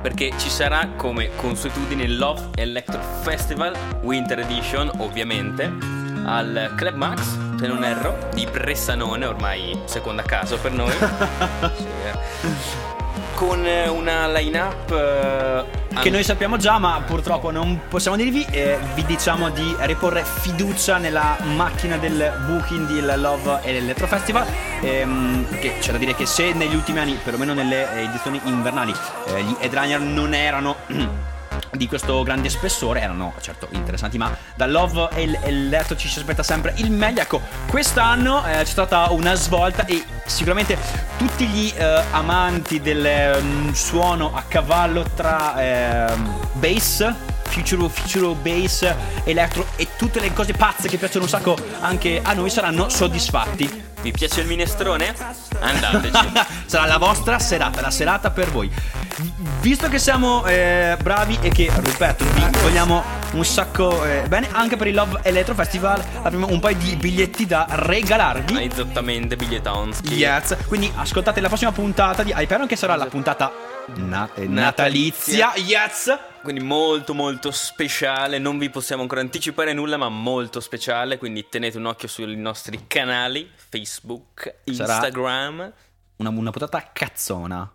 [0.01, 5.69] Perché ci sarà come consuetudine il Love Electro Festival Winter Edition, ovviamente,
[6.23, 10.93] al Club Max, se non erro, di Bressanone, ormai seconda casa per noi.
[11.75, 12.85] Sì, eh.
[13.35, 18.45] Con una line-up eh, che noi sappiamo già, ma purtroppo non possiamo dirvi.
[18.51, 24.45] eh, vi diciamo di riporre fiducia nella macchina del booking di Love e l'Electro Festival.
[24.81, 28.93] ehm, perché c'è da dire che se negli ultimi anni, perlomeno nelle edizioni invernali,
[29.27, 30.75] eh, gli headliner non erano.
[31.77, 36.07] Di questo grande spessore erano certo interessanti, ma da Love e l- e l'Electro ci
[36.09, 37.21] si aspetta sempre il meglio.
[37.21, 40.75] Ecco, quest'anno eh, c'è stata una svolta e sicuramente
[41.17, 45.53] tutti gli eh, amanti del mm, suono a cavallo tra
[46.11, 47.13] ehm, bass,
[47.43, 48.91] future, future bass,
[49.23, 53.85] electro e tutte le cose pazze che piacciono un sacco anche a noi saranno soddisfatti.
[54.01, 55.13] Vi piace il minestrone?
[55.59, 56.31] Andateci.
[56.65, 58.71] Sarà la vostra serata, la serata per voi.
[59.61, 63.03] Visto che siamo eh, bravi e che, ripeto, vi vogliamo
[63.33, 67.47] un sacco eh, bene, anche per il Love Electro Festival avremo un paio di biglietti
[67.47, 68.63] da regalarvi.
[68.63, 70.13] Esattamente, bigliettonschi.
[70.13, 70.55] Yes.
[70.67, 73.51] Quindi ascoltate la prossima puntata di Hyperion che sarà la puntata
[73.95, 75.51] na- eh, natalizia.
[75.55, 76.15] Yes.
[76.43, 81.77] Quindi molto molto speciale, non vi possiamo ancora anticipare nulla, ma molto speciale, quindi tenete
[81.77, 85.73] un occhio sui nostri canali, Facebook, Sarà- Instagram.
[86.17, 87.71] Una, una puntata cazzona.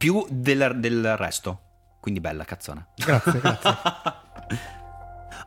[0.00, 1.60] Più del, del resto.
[2.00, 2.82] Quindi bella cazzona.
[2.96, 3.76] Grazie, grazie.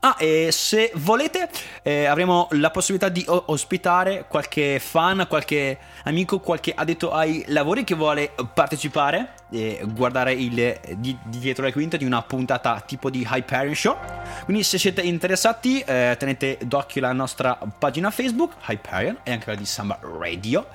[0.01, 1.49] Ah, e se volete,
[1.81, 7.83] eh, avremo la possibilità di o- ospitare qualche fan, qualche amico, qualche addetto ai lavori
[7.83, 13.09] che vuole partecipare e guardare il di, di dietro le quinte di una puntata tipo
[13.09, 13.97] di Hyperion Show.
[14.43, 19.57] Quindi, se siete interessati, eh, tenete d'occhio la nostra pagina Facebook, Hyperion, e anche quella
[19.57, 20.67] di Samba Radio.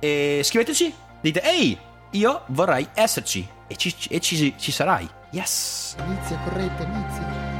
[0.00, 1.78] E scriveteci, dite, ehi,
[2.12, 3.48] io vorrei esserci.
[3.66, 5.08] E ci, e ci, ci sarai.
[5.30, 5.96] Yes.
[6.04, 7.50] Inizia, corrente, inizia.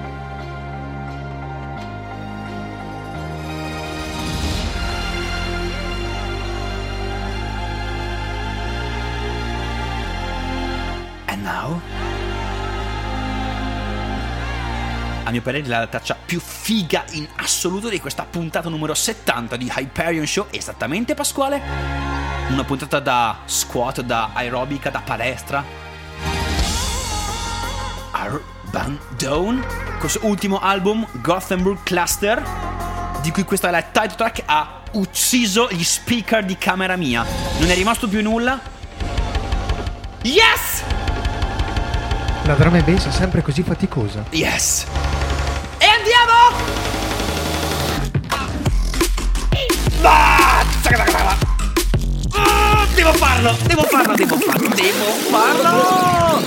[11.28, 11.80] And now?
[15.24, 19.72] A mio parere la traccia più figa in assoluto di questa puntata numero 70 di
[19.74, 22.31] Hyperion Show, esattamente Pasquale?
[22.52, 25.64] Una puntata da squat, da aerobica, da palestra.
[28.12, 29.64] Urban Dawn,
[29.98, 32.42] questo ultimo album, Gothenburg Cluster,
[33.22, 37.24] di cui questa è la title track, ha ucciso gli speaker di camera mia.
[37.58, 38.60] Non è rimasto più nulla.
[40.20, 40.82] Yes!
[42.44, 44.24] La drum and bass è sempre così faticosa.
[44.28, 44.84] Yes!
[45.78, 46.90] E andiamo!
[50.02, 50.41] Ah,
[53.12, 56.40] Devo farlo, devo farlo, devo farlo, devo farlo!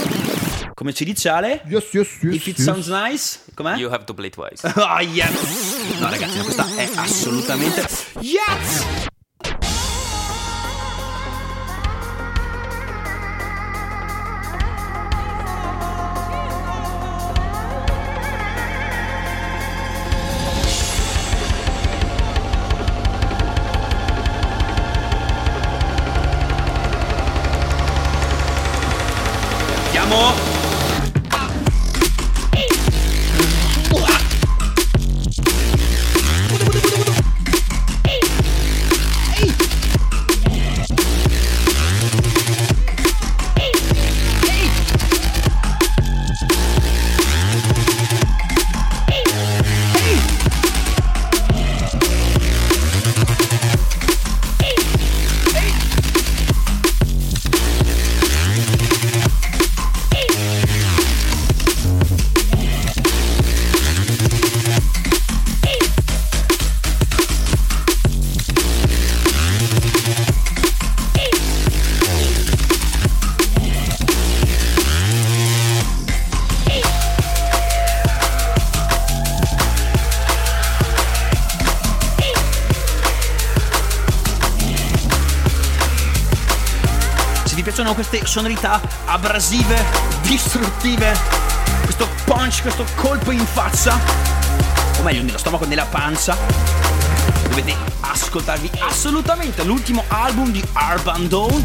[0.74, 1.62] Come ci dice Ale?
[1.68, 2.34] Yes, yes, yes.
[2.34, 2.64] If it yes.
[2.64, 3.76] sounds nice, com'è?
[3.78, 4.66] You have to play twice.
[4.74, 6.00] Ah, yes!
[6.00, 7.86] No, ragazzi, questa è assolutamente.
[8.20, 9.14] Yes!
[87.96, 89.84] Queste sonorità abrasive,
[90.24, 91.18] distruttive,
[91.84, 93.98] questo punch, questo colpo in faccia,
[95.00, 96.38] o meglio nello stomaco, nella pancia,
[97.48, 101.64] dovete ascoltarvi assolutamente l'ultimo album di Urban Dawn,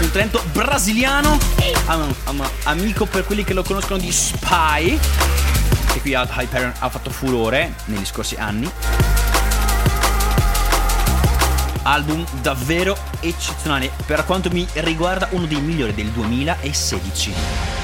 [0.00, 1.38] un talento brasiliano,
[1.86, 4.98] am- am- amico per quelli che lo conoscono di Spy,
[5.92, 8.70] che qui a Hyperion ha fatto furore negli scorsi anni.
[11.88, 17.77] Album davvero eccezionale, per quanto mi riguarda uno dei migliori del 2016.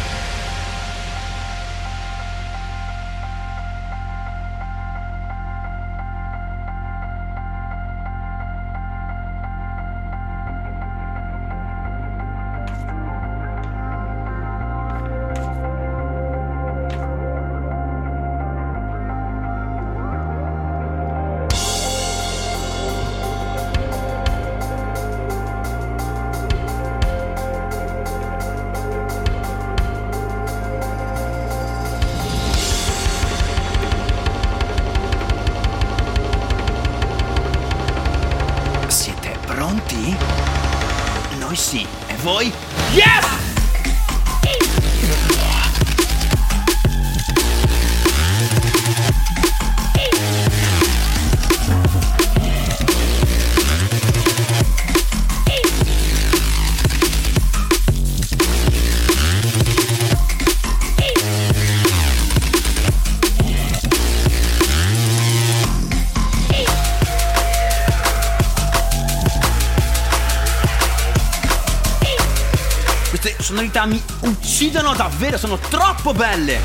[75.25, 76.61] Davvero, sono troppo belle.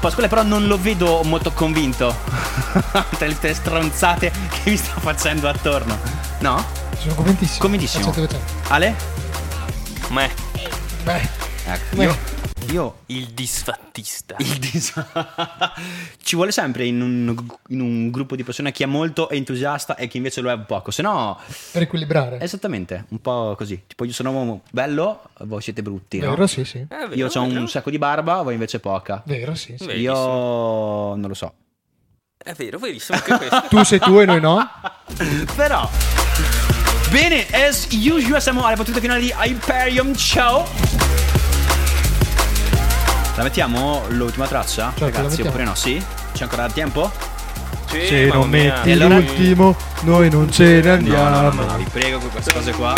[0.00, 2.14] Pasquale però non lo vedo molto convinto.
[3.16, 5.96] Tra le tre stronzate che mi sta facendo attorno.
[6.40, 6.64] No?
[6.98, 7.60] Sono convintissimo.
[7.60, 8.12] Convintissimo.
[8.68, 8.94] Ale?
[10.08, 10.30] Me,
[11.04, 11.28] Beh,
[11.64, 12.02] Ecco, Beh.
[12.02, 12.18] io,
[12.72, 14.34] io il disfattista.
[14.38, 14.92] il dis-
[16.22, 20.08] ci vuole sempre in un, in un gruppo di persone chi è molto entusiasta e
[20.08, 20.90] chi invece lo è poco.
[20.90, 21.38] Se no,
[21.70, 22.40] per equilibrare.
[22.40, 23.82] esattamente, un po' così.
[23.86, 26.18] Tipo io sono bello, voi siete brutti.
[26.18, 26.30] no?
[26.30, 26.78] Vero, sì, sì.
[26.78, 29.22] Eh, vero, Io ho un sacco di barba, voi invece poca.
[29.26, 29.90] Vero, sì, sì.
[29.90, 31.52] Io non lo so.
[32.42, 33.68] È vero, verissimo anche questo.
[33.68, 34.66] Tu sei tu e noi no?
[35.54, 35.88] Però.
[37.10, 41.01] Bene, as usual siamo alle battute finali di Hyperion Show.
[43.36, 44.92] La mettiamo l'ultima traccia?
[44.94, 45.74] Certo, Ragazzi, oppure no?
[45.74, 46.02] Sì?
[46.32, 47.10] C'è ancora tempo?
[47.86, 48.74] Sì, Se non mia.
[48.74, 51.50] metti allora- l'ultimo, noi non ce ne No, no, andiamo.
[51.50, 52.94] no, no, vi prego con queste cose qua.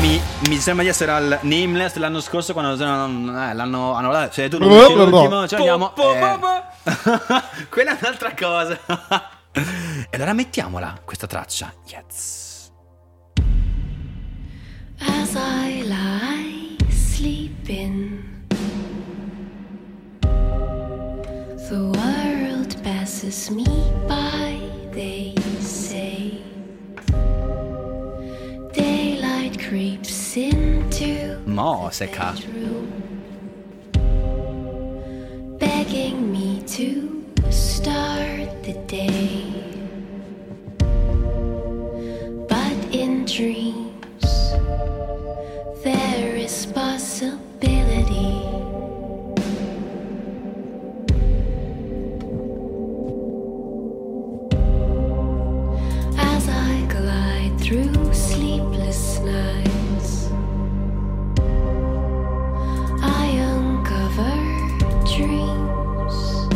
[0.00, 4.58] Mi, mi sembra di essere al Nameless dell'anno scorso quando eh, l'hanno hanno se tu
[4.58, 5.04] non blah, blah.
[5.04, 5.92] l'ultimo ci andiamo.
[5.92, 6.38] Po, po, Eh, po,
[7.26, 7.42] po.
[7.68, 8.78] Quella è un'altra cosa.
[9.52, 11.72] e allora mettiamola questa traccia.
[11.88, 12.70] Yes.
[15.00, 18.31] As I lie sleeping,
[21.72, 23.64] the world passes me
[24.06, 24.60] by,
[24.90, 26.42] they say.
[28.74, 32.36] Daylight creeps into Mo secca.
[32.36, 32.92] bedroom,
[35.58, 36.88] begging me to
[37.50, 39.48] start the day.
[42.52, 44.28] But in dreams,
[45.82, 48.01] there is possibility.
[57.72, 60.30] Through sleepless nights,
[63.00, 64.36] I uncover
[65.04, 66.48] dreams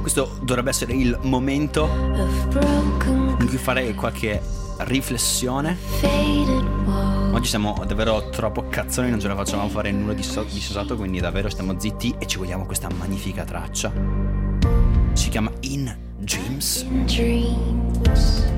[0.00, 4.40] Questo dovrebbe essere il momento in cui fare qualche
[4.78, 5.76] riflessione.
[7.32, 10.96] Oggi siamo davvero troppo cazzoni, non ce la facciamo fare nulla di, so- di sensato,
[10.96, 13.92] quindi davvero stiamo zitti e ci vogliamo questa magnifica traccia.
[15.12, 16.86] Si chiama In Dreams.
[16.88, 18.48] In dreams.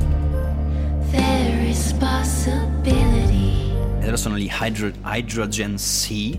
[3.99, 6.37] E loro sono gli Hydro- Hydrogen Sea.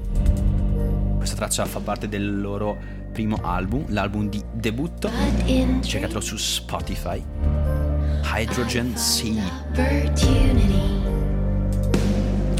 [1.17, 2.77] Questa traccia fa parte del loro
[3.11, 5.09] primo album, l'album di debutto.
[5.81, 7.23] Cercatelo su Spotify.
[8.35, 9.43] Hydrogen Sea.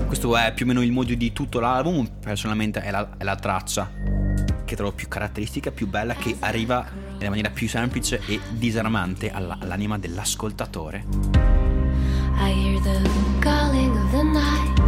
[0.06, 2.08] Questo è più o meno il modio di tutto l'album.
[2.20, 3.90] Personalmente è la, è la traccia
[4.66, 6.86] che trovo più caratteristica, più bella, che arriva
[7.18, 11.06] nella maniera più semplice e disarmante alla- all'anima dell'ascoltatore.
[12.84, 13.00] The
[13.40, 14.82] calling of the night.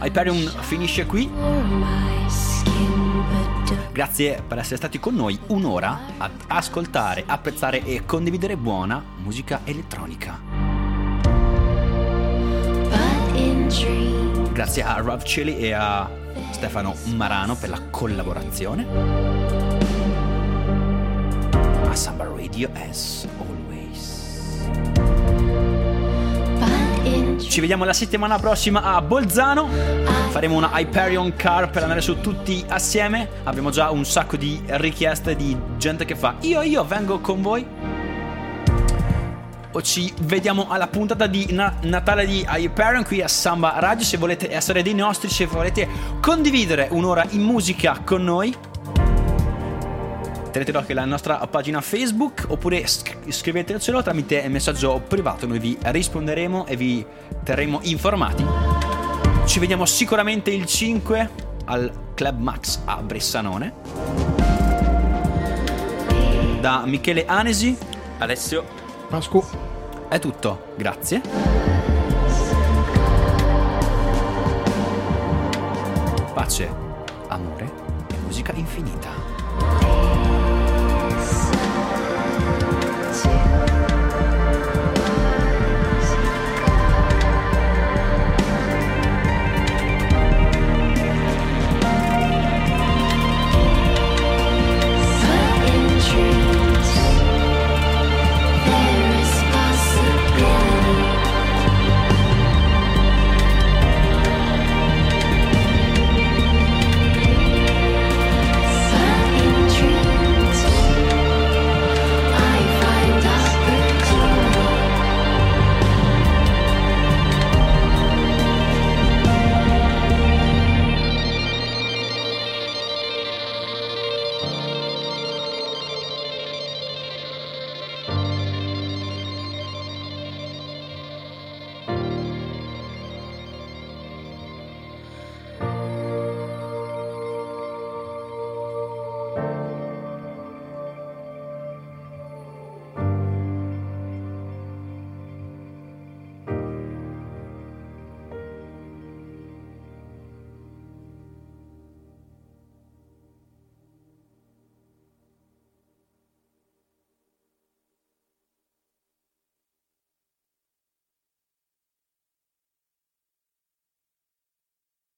[0.00, 1.30] Hyperion finisce qui.
[3.92, 10.40] Grazie per essere stati con noi un'ora ad ascoltare, apprezzare e condividere buona musica elettronica.
[14.52, 16.08] Grazie a Rob Chili e a
[16.52, 19.75] Stefano Marano per la collaborazione.
[21.96, 24.66] Samba Radio as always.
[27.48, 29.66] Ci vediamo la settimana prossima a Bolzano.
[30.28, 33.28] Faremo una Hyperion Car per andare su tutti assieme.
[33.44, 37.66] Abbiamo già un sacco di richieste di gente che fa io io vengo con voi.
[39.72, 44.04] O ci vediamo alla puntata di Na- Natale di Hyperion qui a Samba Radio.
[44.04, 45.88] Se volete essere dei nostri, se volete
[46.20, 48.54] condividere un'ora in musica con noi,
[50.56, 55.46] tenete d'occhio la nostra pagina Facebook oppure sc- scrivetecelo tramite messaggio privato.
[55.46, 57.04] Noi vi risponderemo e vi
[57.42, 58.42] terremo informati.
[59.44, 61.30] Ci vediamo sicuramente il 5
[61.66, 63.74] al Club Max a Bressanone.
[66.60, 67.76] Da Michele Anesi
[68.16, 68.64] Alessio,
[69.10, 69.44] Pasqua.
[70.08, 71.20] è tutto, grazie.
[76.32, 76.70] Pace,
[77.28, 77.70] amore
[78.08, 79.25] e musica infinita.